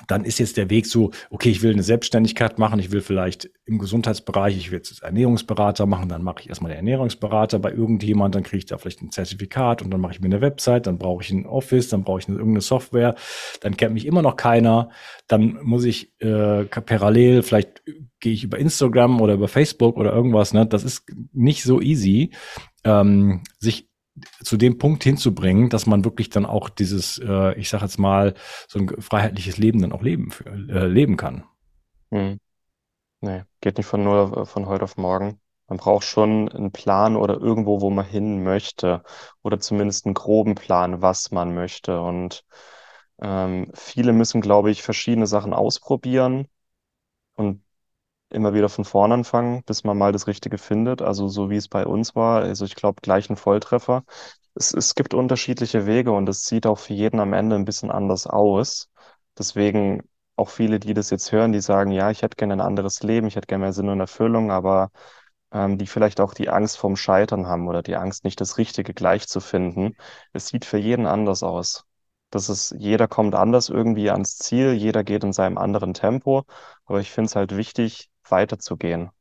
dann 0.08 0.26
ist 0.26 0.40
jetzt 0.40 0.58
der 0.58 0.70
Weg 0.70 0.86
so, 0.86 1.12
okay, 1.30 1.50
ich 1.50 1.62
will 1.62 1.72
eine 1.72 1.84
Selbstständigkeit 1.84 2.60
machen, 2.60 2.80
ich 2.80 2.92
will 2.92 3.02
vielleicht 3.02 3.50
im 3.66 3.80
Gesundheitsbereich, 3.80 4.58
ich 4.58 4.72
will 4.72 4.78
jetzt 4.78 5.02
Ernährungsberater 5.02 5.86
machen, 5.86 6.10
dann 6.10 6.24
mache 6.24 6.42
ich 6.42 6.50
erstmal 6.50 6.72
den 6.72 6.78
Ernährungsberater 6.78 7.60
bei 7.60 7.72
irgendjemand, 7.72 8.36
dann 8.36 8.44
kriege 8.44 8.58
ich 8.58 8.66
da 8.66 8.78
vielleicht 8.78 9.02
ein 9.02 9.12
Zertifikat 9.12 9.82
und 9.82 9.92
dann 9.92 10.02
mache 10.02 10.14
ich 10.14 10.22
mir 10.22 10.26
eine 10.26 10.42
Website, 10.42 10.88
dann 10.88 10.98
brauche 10.98 11.24
ich 11.24 11.32
ein 11.32 11.46
Office, 11.46 11.90
dann 11.90 12.04
brauche 12.04 12.20
ich 12.20 12.28
eine, 12.28 12.38
irgendeine 12.38 12.62
Software, 12.62 13.16
dann 13.62 13.78
kennt 13.78 13.94
mich 13.94 14.06
immer 14.06 14.22
noch 14.22 14.36
keiner, 14.36 14.90
dann 15.28 15.60
muss 15.64 15.84
ich 15.86 16.14
äh, 16.20 16.66
parallel, 16.66 17.44
vielleicht 17.44 17.84
gehe 18.20 18.34
ich 18.34 18.44
über 18.44 18.58
Instagram 18.58 19.22
oder 19.22 19.34
über 19.34 19.48
Facebook 19.48 19.98
oder 19.98 20.14
irgendwas, 20.14 20.54
ne? 20.54 20.66
Das 20.66 20.84
ist 20.84 21.06
nicht 21.34 21.64
so 21.64 21.82
easy, 21.82 22.32
ähm, 22.84 23.44
sich 23.60 23.91
zu 24.42 24.58
dem 24.58 24.78
Punkt 24.78 25.04
hinzubringen, 25.04 25.70
dass 25.70 25.86
man 25.86 26.04
wirklich 26.04 26.30
dann 26.30 26.46
auch 26.46 26.70
dieses, 26.70 27.20
äh, 27.20 27.58
ich 27.58 27.70
sage 27.70 27.86
jetzt 27.86 27.98
mal, 27.98 28.34
so 28.68 28.80
ein 28.80 28.90
freiheitliches 29.02 29.58
Leben 29.58 29.82
dann 29.82 29.94
auch 29.94 30.02
leben, 30.02 30.32
äh, 30.70 30.86
leben 30.86 31.18
kann. 31.18 31.46
Hm. 32.12 32.40
Nee, 33.22 33.44
geht 33.62 33.78
nicht 33.78 33.88
von 33.88 34.04
nur 34.04 34.38
äh, 34.38 34.46
von 34.46 34.66
heute 34.66 34.84
auf 34.84 34.98
morgen. 34.98 35.40
Man 35.68 35.78
braucht 35.78 36.04
schon 36.04 36.50
einen 36.50 36.72
Plan 36.72 37.16
oder 37.16 37.40
irgendwo, 37.40 37.80
wo 37.80 37.90
man 37.90 38.06
hin 38.06 38.44
möchte. 38.44 39.04
Oder 39.42 39.60
zumindest 39.60 40.06
einen 40.06 40.16
groben 40.16 40.56
Plan, 40.56 41.02
was 41.02 41.32
man 41.32 41.54
möchte. 41.56 42.02
Und 42.02 42.44
ähm, 43.22 43.72
viele 43.74 44.12
müssen, 44.12 44.42
glaube 44.42 44.72
ich, 44.72 44.82
verschiedene 44.84 45.28
Sachen 45.28 45.54
ausprobieren 45.54 46.48
und 47.36 47.64
immer 48.34 48.54
wieder 48.54 48.70
von 48.70 48.86
vorne 48.86 49.14
anfangen, 49.16 49.64
bis 49.66 49.84
man 49.84 49.98
mal 49.98 50.12
das 50.12 50.28
Richtige 50.28 50.58
findet. 50.58 51.02
Also 51.02 51.28
so 51.28 51.50
wie 51.50 51.58
es 51.58 51.68
bei 51.68 51.86
uns 51.86 52.16
war. 52.16 52.42
Also 52.42 52.66
ich 52.66 52.76
glaube, 52.76 53.02
gleich 53.02 53.30
ein 53.30 53.36
Volltreffer. 53.38 54.04
Es, 54.56 54.74
es 54.74 54.96
gibt 54.96 55.14
unterschiedliche 55.14 55.86
Wege 55.86 56.12
und 56.12 56.28
es 56.30 56.46
sieht 56.46 56.66
auch 56.68 56.80
für 56.80 56.94
jeden 56.94 57.20
am 57.20 57.34
Ende 57.34 57.56
ein 57.56 57.66
bisschen 57.66 57.92
anders 57.92 58.28
aus. 58.28 58.90
Deswegen 59.38 60.02
auch 60.36 60.50
viele, 60.50 60.80
die 60.80 60.94
das 60.94 61.10
jetzt 61.10 61.32
hören, 61.32 61.52
die 61.54 61.62
sagen, 61.62 61.92
ja, 61.92 62.12
ich 62.12 62.22
hätte 62.24 62.36
gerne 62.38 62.54
ein 62.54 62.62
anderes 62.62 63.04
Leben, 63.04 63.28
ich 63.28 63.36
hätte 63.36 63.48
gerne 63.48 63.64
mehr 63.66 63.74
Sinn 63.74 63.90
und 63.90 64.00
Erfüllung, 64.00 64.52
aber 64.52 64.92
ähm, 65.52 65.78
die 65.78 65.88
vielleicht 65.88 66.20
auch 66.22 66.34
die 66.34 66.50
Angst 66.50 66.78
vorm 66.78 66.96
Scheitern 66.96 67.48
haben 67.48 67.68
oder 67.68 67.82
die 67.84 67.96
Angst, 67.96 68.24
nicht 68.24 68.42
das 68.42 68.58
Richtige 68.58 68.94
gleich 68.94 69.28
zu 69.28 69.40
finden. 69.42 69.96
Es 70.34 70.48
sieht 70.48 70.66
für 70.66 70.78
jeden 70.78 71.06
anders 71.08 71.44
aus. 71.44 71.86
Das 72.30 72.50
ist, 72.50 72.74
jeder 72.78 73.08
kommt 73.08 73.36
anders 73.36 73.70
irgendwie 73.70 74.10
ans 74.10 74.38
Ziel, 74.38 74.74
jeder 74.74 75.04
geht 75.04 75.24
in 75.24 75.34
seinem 75.34 75.58
anderen 75.58 75.94
Tempo, 75.94 76.46
aber 76.86 77.02
ich 77.02 77.12
finde 77.12 77.28
es 77.28 77.36
halt 77.36 77.56
wichtig, 77.58 78.10
weiterzugehen. 78.32 79.12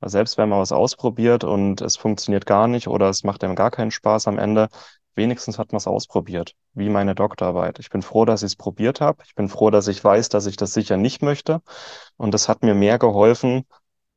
Selbst 0.00 0.38
wenn 0.38 0.48
man 0.48 0.60
was 0.60 0.72
ausprobiert 0.72 1.44
und 1.44 1.80
es 1.80 1.96
funktioniert 1.96 2.46
gar 2.46 2.68
nicht 2.68 2.88
oder 2.88 3.08
es 3.08 3.24
macht 3.24 3.42
einem 3.42 3.56
gar 3.56 3.70
keinen 3.70 3.90
Spaß 3.90 4.28
am 4.28 4.38
Ende, 4.38 4.68
wenigstens 5.16 5.58
hat 5.58 5.72
man 5.72 5.78
es 5.78 5.86
ausprobiert, 5.88 6.54
wie 6.74 6.88
meine 6.88 7.14
Doktorarbeit. 7.14 7.78
Ich 7.80 7.90
bin 7.90 8.02
froh, 8.02 8.24
dass 8.24 8.42
ich 8.42 8.52
es 8.52 8.56
probiert 8.56 9.00
habe. 9.00 9.22
Ich 9.26 9.34
bin 9.34 9.48
froh, 9.48 9.70
dass 9.70 9.88
ich 9.88 10.02
weiß, 10.02 10.28
dass 10.28 10.46
ich 10.46 10.56
das 10.56 10.72
sicher 10.72 10.96
nicht 10.96 11.22
möchte. 11.22 11.60
Und 12.16 12.32
das 12.32 12.48
hat 12.48 12.62
mir 12.62 12.74
mehr 12.74 12.98
geholfen, 12.98 13.64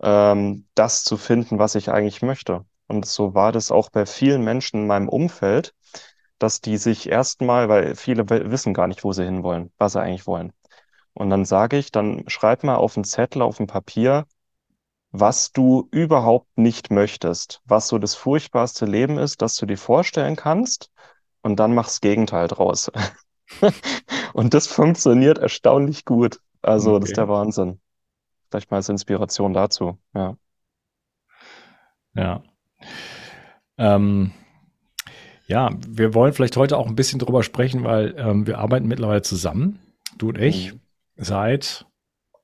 ähm, 0.01 0.67
das 0.75 1.03
zu 1.03 1.17
finden, 1.17 1.59
was 1.59 1.75
ich 1.75 1.89
eigentlich 1.89 2.21
möchte. 2.21 2.65
Und 2.87 3.05
so 3.05 3.33
war 3.33 3.51
das 3.51 3.71
auch 3.71 3.89
bei 3.89 4.05
vielen 4.05 4.43
Menschen 4.43 4.81
in 4.81 4.87
meinem 4.87 5.09
Umfeld, 5.09 5.73
dass 6.39 6.61
die 6.61 6.77
sich 6.77 7.09
erstmal, 7.09 7.69
weil 7.69 7.95
viele 7.95 8.29
wissen 8.29 8.73
gar 8.73 8.87
nicht, 8.87 9.03
wo 9.03 9.13
sie 9.13 9.25
hinwollen, 9.25 9.71
was 9.77 9.93
sie 9.93 10.01
eigentlich 10.01 10.27
wollen. 10.27 10.53
Und 11.13 11.29
dann 11.29 11.45
sage 11.45 11.77
ich, 11.77 11.91
dann 11.91 12.23
schreib 12.27 12.63
mal 12.63 12.75
auf 12.75 12.95
einen 12.95 13.03
Zettel, 13.03 13.41
auf 13.41 13.59
ein 13.59 13.67
Papier, 13.67 14.25
was 15.11 15.51
du 15.51 15.89
überhaupt 15.91 16.57
nicht 16.57 16.89
möchtest, 16.89 17.61
was 17.65 17.87
so 17.89 17.97
das 17.97 18.15
furchtbarste 18.15 18.85
Leben 18.85 19.17
ist, 19.17 19.41
das 19.41 19.55
du 19.55 19.65
dir 19.65 19.77
vorstellen 19.77 20.35
kannst, 20.35 20.89
und 21.41 21.59
dann 21.59 21.73
mach's 21.73 22.01
Gegenteil 22.01 22.47
draus. 22.47 22.91
und 24.33 24.53
das 24.53 24.67
funktioniert 24.67 25.37
erstaunlich 25.37 26.05
gut. 26.05 26.39
Also, 26.61 26.91
okay. 26.91 26.99
das 27.01 27.09
ist 27.09 27.17
der 27.17 27.27
Wahnsinn. 27.27 27.81
Vielleicht 28.49 28.71
mal 28.71 28.77
als 28.77 28.89
Inspiration 28.89 29.53
dazu, 29.53 29.97
ja. 30.13 30.37
Ja. 32.13 32.43
Ähm, 33.77 34.31
ja, 35.47 35.69
wir 35.87 36.13
wollen 36.13 36.33
vielleicht 36.33 36.57
heute 36.57 36.77
auch 36.77 36.87
ein 36.87 36.95
bisschen 36.95 37.19
drüber 37.19 37.43
sprechen, 37.43 37.83
weil 37.83 38.13
ähm, 38.17 38.45
wir 38.45 38.59
arbeiten 38.59 38.87
mittlerweile 38.87 39.21
zusammen, 39.21 39.79
du 40.17 40.29
und 40.29 40.37
ich. 40.37 40.73
Mhm 40.73 40.81
seit 41.21 41.85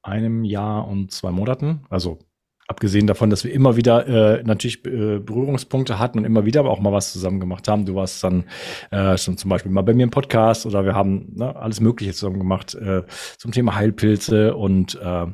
einem 0.04 0.44
Jahr 0.44 0.88
und 0.88 1.12
zwei 1.12 1.32
Monaten. 1.32 1.82
Also 1.90 2.20
abgesehen 2.68 3.08
davon, 3.08 3.30
dass 3.30 3.44
wir 3.44 3.54
immer 3.54 3.76
wieder 3.76 4.08
äh, 4.08 4.44
natürlich 4.44 4.86
äh, 4.86 5.20
Berührungspunkte 5.20 6.00
hatten 6.00 6.20
und 6.20 6.26
immer 6.26 6.46
wieder 6.46 6.62
aber 6.62 6.72
auch 6.72 6.80
mal 6.80 6.92
was 6.92 7.14
zusammen 7.14 7.40
gemacht 7.40 7.68
haben. 7.68 7.86
Du 7.86 7.96
warst 7.96 8.24
dann 8.24 8.46
äh, 8.92 9.18
schon 9.18 9.38
zum 9.38 9.50
Beispiel 9.50 9.72
mal 9.72 9.82
bei 9.82 9.94
mir 9.94 10.04
im 10.04 10.12
Podcast 10.12 10.66
oder 10.66 10.86
wir 10.86 10.94
haben 10.94 11.34
ne, 11.36 11.56
alles 11.56 11.80
Mögliche 11.80 12.14
zusammen 12.14 12.40
gemacht 12.40 12.76
äh, 12.76 13.04
zum 13.38 13.52
Thema 13.52 13.76
Heilpilze 13.76 14.56
und 14.56 14.96
äh, 15.02 15.28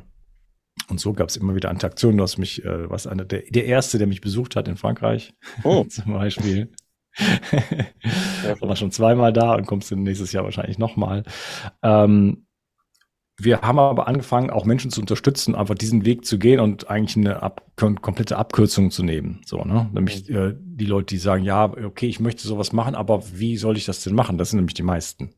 und 0.88 1.00
so 1.00 1.12
gab 1.12 1.28
es 1.28 1.36
immer 1.36 1.54
wieder 1.54 1.70
Interaktionen. 1.70 2.18
Du 2.18 2.24
hast 2.24 2.36
mich, 2.36 2.64
äh, 2.64 2.90
was 2.90 3.06
einer 3.06 3.24
der, 3.24 3.42
der 3.48 3.64
erste, 3.64 3.96
der 3.96 4.06
mich 4.06 4.20
besucht 4.20 4.56
hat 4.56 4.68
in 4.68 4.76
Frankreich, 4.76 5.32
oh. 5.62 5.84
zum 5.88 6.12
Beispiel. 6.12 6.72
war 8.60 8.76
schon 8.76 8.90
zweimal 8.90 9.32
da 9.32 9.54
und 9.54 9.66
kommst 9.66 9.90
du 9.90 9.96
nächstes 9.96 10.32
Jahr 10.32 10.44
wahrscheinlich 10.44 10.78
nochmal. 10.78 11.22
Ähm, 11.82 12.43
wir 13.36 13.62
haben 13.62 13.78
aber 13.78 14.06
angefangen, 14.06 14.50
auch 14.50 14.64
Menschen 14.64 14.90
zu 14.90 15.00
unterstützen, 15.00 15.54
einfach 15.56 15.74
diesen 15.74 16.04
Weg 16.04 16.24
zu 16.24 16.38
gehen 16.38 16.60
und 16.60 16.88
eigentlich 16.88 17.16
eine 17.16 17.42
ab 17.42 17.62
komplette 17.76 18.36
Abkürzung 18.36 18.92
zu 18.92 19.02
nehmen. 19.02 19.40
So, 19.44 19.64
ne? 19.64 19.90
Nämlich 19.92 20.28
mhm. 20.28 20.36
äh, 20.36 20.54
die 20.56 20.86
Leute, 20.86 21.06
die 21.06 21.18
sagen, 21.18 21.42
ja, 21.42 21.64
okay, 21.64 22.06
ich 22.06 22.20
möchte 22.20 22.46
sowas 22.46 22.72
machen, 22.72 22.94
aber 22.94 23.22
wie 23.34 23.56
soll 23.56 23.76
ich 23.76 23.86
das 23.86 24.02
denn 24.04 24.14
machen? 24.14 24.38
Das 24.38 24.50
sind 24.50 24.58
nämlich 24.58 24.74
die 24.74 24.84
meisten. 24.84 25.34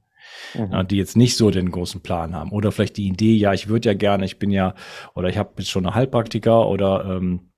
Mhm. 0.54 0.72
Ja, 0.72 0.82
die 0.82 0.96
jetzt 0.96 1.16
nicht 1.16 1.37
so 1.37 1.50
den 1.50 1.70
großen 1.70 2.02
Plan 2.02 2.35
haben. 2.35 2.52
Oder 2.52 2.70
vielleicht 2.70 2.98
die 2.98 3.06
Idee, 3.06 3.35
ja, 3.35 3.54
ich 3.54 3.68
würde 3.68 3.88
ja 3.88 3.94
gerne, 3.94 4.26
ich 4.26 4.38
bin 4.38 4.50
ja, 4.50 4.74
oder 5.14 5.30
ich 5.30 5.38
habe 5.38 5.54
jetzt 5.59 5.70
schon 5.70 5.87
eine 5.87 5.94
Heilpraktiker 5.94 6.68
oder 6.68 7.16
ähm, 7.16 7.52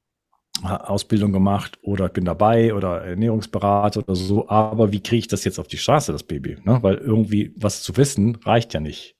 Ausbildung 0.62 1.33
gemacht 1.33 1.79
oder 1.83 2.07
ich 2.07 2.12
bin 2.12 2.24
dabei 2.24 2.74
oder 2.74 3.03
Ernährungsberater 3.03 4.01
oder 4.01 4.14
so, 4.14 4.48
aber 4.48 4.92
wie 4.92 5.01
kriege 5.01 5.20
ich 5.20 5.29
das 5.29 5.44
jetzt 5.44 5.59
auf 5.59 5.68
die 5.68 5.79
Straße, 5.79 6.12
das 6.12 6.24
Baby? 6.24 6.59
Ne? 6.64 6.79
Weil 6.83 6.96
irgendwie 6.96 7.53
was 7.57 7.83
zu 7.83 7.96
wissen 7.96 8.37
reicht 8.44 8.74
ja 8.74 8.81
nicht. 8.81 9.17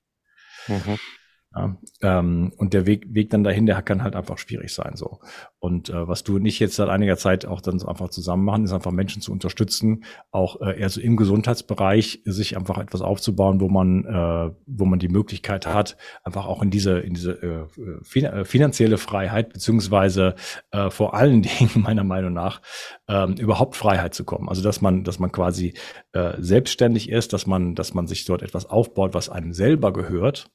Mhm. 0.69 1.18
Ja, 1.55 1.79
ähm, 2.03 2.53
und 2.59 2.75
der 2.75 2.85
Weg, 2.85 3.07
Weg 3.15 3.31
dann 3.31 3.43
dahin, 3.43 3.65
der 3.65 3.81
kann 3.81 4.03
halt 4.03 4.15
einfach 4.15 4.37
schwierig 4.37 4.75
sein. 4.75 4.97
so. 4.97 5.21
Und 5.59 5.89
äh, 5.89 6.07
was 6.07 6.23
du 6.23 6.39
nicht 6.39 6.59
jetzt 6.59 6.77
seit 6.77 6.91
einiger 6.91 7.17
Zeit 7.17 7.47
auch 7.47 7.63
dann 7.63 7.79
so 7.79 7.89
einfach 7.89 8.11
zusammen 8.11 8.45
machen, 8.45 8.65
ist 8.65 8.73
einfach 8.75 8.91
Menschen 8.91 9.23
zu 9.23 9.33
unterstützen, 9.33 10.05
auch 10.31 10.61
äh, 10.61 10.79
eher 10.79 10.91
so 10.91 11.01
im 11.01 11.17
Gesundheitsbereich 11.17 12.21
sich 12.27 12.59
einfach 12.59 12.77
etwas 12.77 13.01
aufzubauen, 13.01 13.63
wo 13.63 13.71
man, 13.71 14.05
äh, 14.05 14.55
wo 14.67 14.85
man 14.85 14.99
die 14.99 15.09
Möglichkeit 15.09 15.67
hat, 15.67 15.97
einfach 16.23 16.45
auch 16.47 16.63
in 16.63 16.71
diese, 16.71 16.99
in 16.99 17.15
diese 17.15 17.33
äh, 17.43 17.67
fin 18.03 18.25
äh, 18.25 18.45
finanzielle 18.45 18.99
Freiheit, 18.99 19.55
beziehungsweise 19.55 20.35
äh, 20.71 20.91
vor 20.91 21.15
allen 21.15 21.41
Dingen 21.59 21.71
meiner 21.77 22.05
Meinung 22.05 22.35
nach, 22.35 22.61
ähm, 23.09 23.37
überhaupt 23.37 23.75
Freiheit 23.75 24.13
zu 24.13 24.25
kommen. 24.25 24.51
Also 24.51 24.63
dass 24.63 24.83
man, 24.83 25.03
dass 25.03 25.19
man 25.19 25.33
quasi 25.33 25.73
äh, 26.13 26.35
selbstständig 26.39 27.09
ist, 27.09 27.33
dass 27.33 27.47
man, 27.47 27.75
dass 27.75 27.95
man 27.95 28.07
sich 28.07 28.27
dort 28.27 28.43
etwas 28.43 28.67
aufbaut, 28.67 29.15
was 29.15 29.31
einem 29.31 29.55
selber 29.55 29.95
gehört 29.95 30.51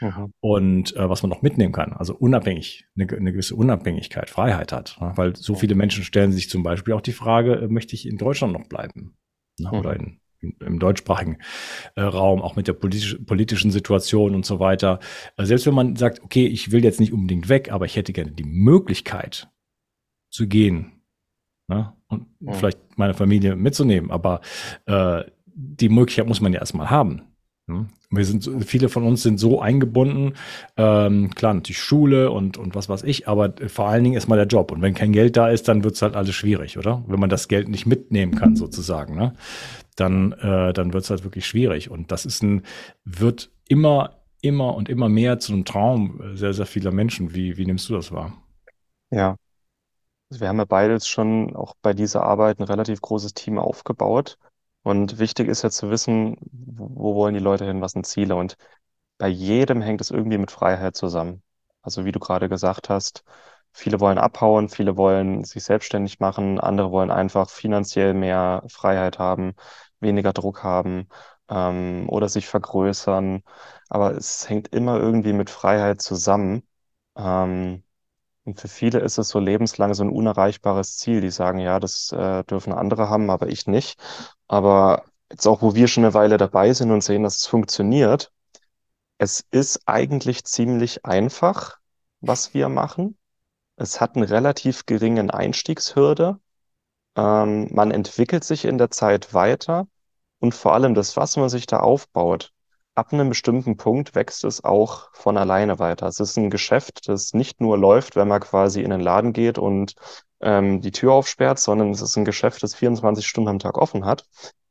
Mhm. 0.00 0.32
Und 0.40 0.96
äh, 0.96 1.08
was 1.08 1.22
man 1.22 1.30
noch 1.30 1.42
mitnehmen 1.42 1.72
kann, 1.72 1.92
also 1.92 2.14
unabhängig, 2.14 2.86
eine, 2.96 3.08
eine 3.10 3.32
gewisse 3.32 3.56
Unabhängigkeit, 3.56 4.30
Freiheit 4.30 4.72
hat. 4.72 4.96
Ne? 5.00 5.12
Weil 5.16 5.36
so 5.36 5.54
viele 5.54 5.74
Menschen 5.74 6.04
stellen 6.04 6.32
sich 6.32 6.48
zum 6.48 6.62
Beispiel 6.62 6.94
auch 6.94 7.00
die 7.00 7.12
Frage, 7.12 7.54
äh, 7.56 7.68
möchte 7.68 7.94
ich 7.94 8.06
in 8.06 8.18
Deutschland 8.18 8.52
noch 8.52 8.68
bleiben? 8.68 9.16
Ne? 9.58 9.70
Mhm. 9.70 9.78
Oder 9.78 9.96
in, 9.96 10.20
in, 10.40 10.54
im 10.64 10.78
deutschsprachigen 10.78 11.38
äh, 11.96 12.02
Raum, 12.02 12.40
auch 12.42 12.56
mit 12.56 12.68
der 12.68 12.74
politisch, 12.74 13.18
politischen 13.26 13.70
Situation 13.70 14.34
und 14.34 14.46
so 14.46 14.60
weiter. 14.60 15.00
Äh, 15.36 15.44
selbst 15.44 15.66
wenn 15.66 15.74
man 15.74 15.96
sagt, 15.96 16.22
okay, 16.22 16.46
ich 16.46 16.70
will 16.70 16.84
jetzt 16.84 17.00
nicht 17.00 17.12
unbedingt 17.12 17.48
weg, 17.48 17.72
aber 17.72 17.86
ich 17.86 17.96
hätte 17.96 18.12
gerne 18.12 18.32
die 18.32 18.44
Möglichkeit 18.44 19.50
zu 20.30 20.46
gehen 20.46 21.02
ne? 21.68 21.94
und 22.08 22.26
mhm. 22.40 22.52
vielleicht 22.52 22.78
meine 22.98 23.14
Familie 23.14 23.56
mitzunehmen, 23.56 24.10
aber 24.10 24.40
äh, 24.86 25.24
die 25.46 25.88
Möglichkeit 25.88 26.28
muss 26.28 26.40
man 26.40 26.52
ja 26.52 26.60
erstmal 26.60 26.90
haben. 26.90 27.27
Hm? 27.68 27.88
Wir 28.10 28.24
sind, 28.24 28.48
viele 28.64 28.88
von 28.88 29.04
uns 29.04 29.22
sind 29.22 29.38
so 29.38 29.60
eingebunden, 29.60 30.32
ähm, 30.78 31.30
klar, 31.34 31.52
natürlich 31.52 31.78
Schule 31.78 32.30
und, 32.30 32.56
und 32.56 32.74
was 32.74 32.88
weiß 32.88 33.02
ich, 33.04 33.28
aber 33.28 33.52
vor 33.68 33.88
allen 33.88 34.02
Dingen 34.02 34.16
ist 34.16 34.28
mal 34.28 34.36
der 34.36 34.46
Job. 34.46 34.72
Und 34.72 34.80
wenn 34.80 34.94
kein 34.94 35.12
Geld 35.12 35.36
da 35.36 35.48
ist, 35.48 35.68
dann 35.68 35.84
wird's 35.84 36.00
halt 36.00 36.16
alles 36.16 36.34
schwierig, 36.34 36.78
oder? 36.78 37.04
Wenn 37.06 37.20
man 37.20 37.28
das 37.30 37.48
Geld 37.48 37.68
nicht 37.68 37.86
mitnehmen 37.86 38.34
kann, 38.34 38.56
sozusagen, 38.56 39.14
ne? 39.14 39.34
dann, 39.96 40.32
äh, 40.32 40.72
dann 40.72 40.92
wird's 40.92 41.10
halt 41.10 41.24
wirklich 41.24 41.46
schwierig. 41.46 41.90
Und 41.90 42.10
das 42.10 42.24
ist 42.24 42.42
ein, 42.42 42.62
wird 43.04 43.50
immer, 43.68 44.16
immer 44.40 44.74
und 44.74 44.88
immer 44.88 45.08
mehr 45.08 45.38
zu 45.38 45.52
einem 45.52 45.64
Traum 45.64 46.20
sehr, 46.34 46.54
sehr 46.54 46.66
vieler 46.66 46.92
Menschen. 46.92 47.34
Wie, 47.34 47.56
wie 47.56 47.66
nimmst 47.66 47.88
du 47.88 47.94
das 47.94 48.12
wahr? 48.12 48.32
Ja. 49.10 49.36
Also 50.30 50.40
wir 50.40 50.48
haben 50.48 50.58
ja 50.58 50.66
beides 50.66 51.08
schon 51.08 51.56
auch 51.56 51.74
bei 51.80 51.94
dieser 51.94 52.22
Arbeit 52.22 52.60
ein 52.60 52.64
relativ 52.64 53.00
großes 53.00 53.34
Team 53.34 53.58
aufgebaut. 53.58 54.38
Und 54.88 55.18
wichtig 55.18 55.48
ist 55.48 55.62
ja 55.62 55.70
zu 55.70 55.90
wissen, 55.90 56.36
wo 56.52 57.14
wollen 57.14 57.34
die 57.34 57.40
Leute 57.40 57.64
hin, 57.66 57.80
was 57.80 57.92
sind 57.92 58.06
Ziele. 58.06 58.36
Und 58.36 58.56
bei 59.18 59.28
jedem 59.28 59.82
hängt 59.82 60.00
es 60.00 60.10
irgendwie 60.10 60.38
mit 60.38 60.50
Freiheit 60.50 60.96
zusammen. 60.96 61.42
Also 61.82 62.04
wie 62.04 62.12
du 62.12 62.20
gerade 62.20 62.48
gesagt 62.48 62.88
hast, 62.88 63.24
viele 63.72 64.00
wollen 64.00 64.18
abhauen, 64.18 64.68
viele 64.68 64.96
wollen 64.96 65.44
sich 65.44 65.64
selbstständig 65.64 66.20
machen, 66.20 66.60
andere 66.60 66.90
wollen 66.92 67.10
einfach 67.10 67.50
finanziell 67.50 68.14
mehr 68.14 68.64
Freiheit 68.68 69.18
haben, 69.18 69.54
weniger 70.00 70.32
Druck 70.32 70.62
haben. 70.64 71.08
ähm, 71.50 72.06
oder 72.10 72.28
sich 72.28 72.46
vergrößern. 72.48 73.42
Aber 73.88 74.12
es 74.16 74.48
hängt 74.48 74.68
immer 74.68 74.98
irgendwie 74.98 75.32
mit 75.32 75.50
Freiheit 75.50 76.02
zusammen. 76.02 76.62
Ähm, 77.16 77.84
und 78.48 78.58
für 78.58 78.68
viele 78.68 79.00
ist 79.00 79.18
es 79.18 79.28
so 79.28 79.40
lebenslang 79.40 79.92
so 79.92 80.02
ein 80.02 80.08
unerreichbares 80.08 80.96
Ziel. 80.96 81.20
Die 81.20 81.28
sagen, 81.30 81.58
ja, 81.58 81.78
das 81.78 82.12
äh, 82.12 82.44
dürfen 82.44 82.72
andere 82.72 83.10
haben, 83.10 83.28
aber 83.28 83.48
ich 83.48 83.66
nicht. 83.66 84.00
Aber 84.46 85.04
jetzt 85.30 85.46
auch, 85.46 85.60
wo 85.60 85.74
wir 85.74 85.86
schon 85.86 86.04
eine 86.04 86.14
Weile 86.14 86.38
dabei 86.38 86.72
sind 86.72 86.90
und 86.90 87.04
sehen, 87.04 87.24
dass 87.24 87.36
es 87.36 87.46
funktioniert, 87.46 88.32
es 89.18 89.44
ist 89.50 89.82
eigentlich 89.84 90.44
ziemlich 90.44 91.04
einfach, 91.04 91.76
was 92.22 92.54
wir 92.54 92.70
machen. 92.70 93.18
Es 93.76 94.00
hat 94.00 94.16
einen 94.16 94.24
relativ 94.24 94.86
geringen 94.86 95.30
Einstiegshürde. 95.30 96.40
Ähm, 97.16 97.68
man 97.70 97.90
entwickelt 97.90 98.44
sich 98.44 98.64
in 98.64 98.78
der 98.78 98.90
Zeit 98.90 99.34
weiter 99.34 99.88
und 100.38 100.54
vor 100.54 100.72
allem 100.72 100.94
das, 100.94 101.18
was 101.18 101.36
man 101.36 101.50
sich 101.50 101.66
da 101.66 101.80
aufbaut, 101.80 102.54
ab 102.98 103.12
einem 103.12 103.28
bestimmten 103.28 103.76
Punkt 103.76 104.16
wächst 104.16 104.42
es 104.42 104.64
auch 104.64 105.10
von 105.14 105.36
alleine 105.36 105.78
weiter. 105.78 106.08
Es 106.08 106.18
ist 106.18 106.36
ein 106.36 106.50
Geschäft, 106.50 107.08
das 107.08 107.32
nicht 107.32 107.60
nur 107.60 107.78
läuft, 107.78 108.16
wenn 108.16 108.26
man 108.26 108.40
quasi 108.40 108.82
in 108.82 108.90
den 108.90 109.00
Laden 109.00 109.32
geht 109.32 109.56
und 109.56 109.94
ähm, 110.40 110.80
die 110.80 110.90
Tür 110.90 111.12
aufsperrt, 111.12 111.60
sondern 111.60 111.90
es 111.90 112.02
ist 112.02 112.16
ein 112.16 112.24
Geschäft, 112.24 112.60
das 112.62 112.74
24 112.74 113.24
Stunden 113.24 113.50
am 113.50 113.60
Tag 113.60 113.78
offen 113.78 114.04
hat 114.04 114.24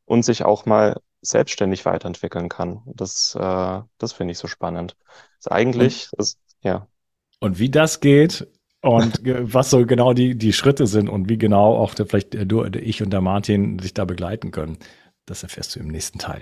und 0.03 0.25
sich 0.25 0.43
auch 0.43 0.65
mal 0.65 0.99
selbstständig 1.21 1.85
weiterentwickeln 1.85 2.49
kann. 2.49 2.81
Das, 2.85 3.33
äh, 3.39 3.79
das 3.97 4.11
finde 4.11 4.33
ich 4.33 4.37
so 4.37 4.47
spannend. 4.47 4.97
Ist 5.39 5.49
eigentlich, 5.49 6.09
ist, 6.17 6.37
ja. 6.61 6.85
Und 7.39 7.59
wie 7.59 7.69
das 7.69 8.01
geht 8.01 8.45
und 8.81 9.21
was 9.53 9.69
so 9.69 9.85
genau 9.85 10.11
die, 10.11 10.37
die 10.37 10.51
Schritte 10.51 10.85
sind 10.85 11.07
und 11.07 11.29
wie 11.29 11.37
genau 11.37 11.77
auch 11.77 11.93
der, 11.93 12.05
vielleicht 12.05 12.33
der 12.33 12.75
ich 12.75 13.01
und 13.01 13.11
der 13.11 13.21
Martin 13.21 13.79
sich 13.79 13.93
da 13.93 14.03
begleiten 14.03 14.51
können, 14.51 14.79
das 15.25 15.43
erfährst 15.43 15.75
du 15.75 15.79
im 15.79 15.87
nächsten 15.87 16.19
Teil. 16.19 16.41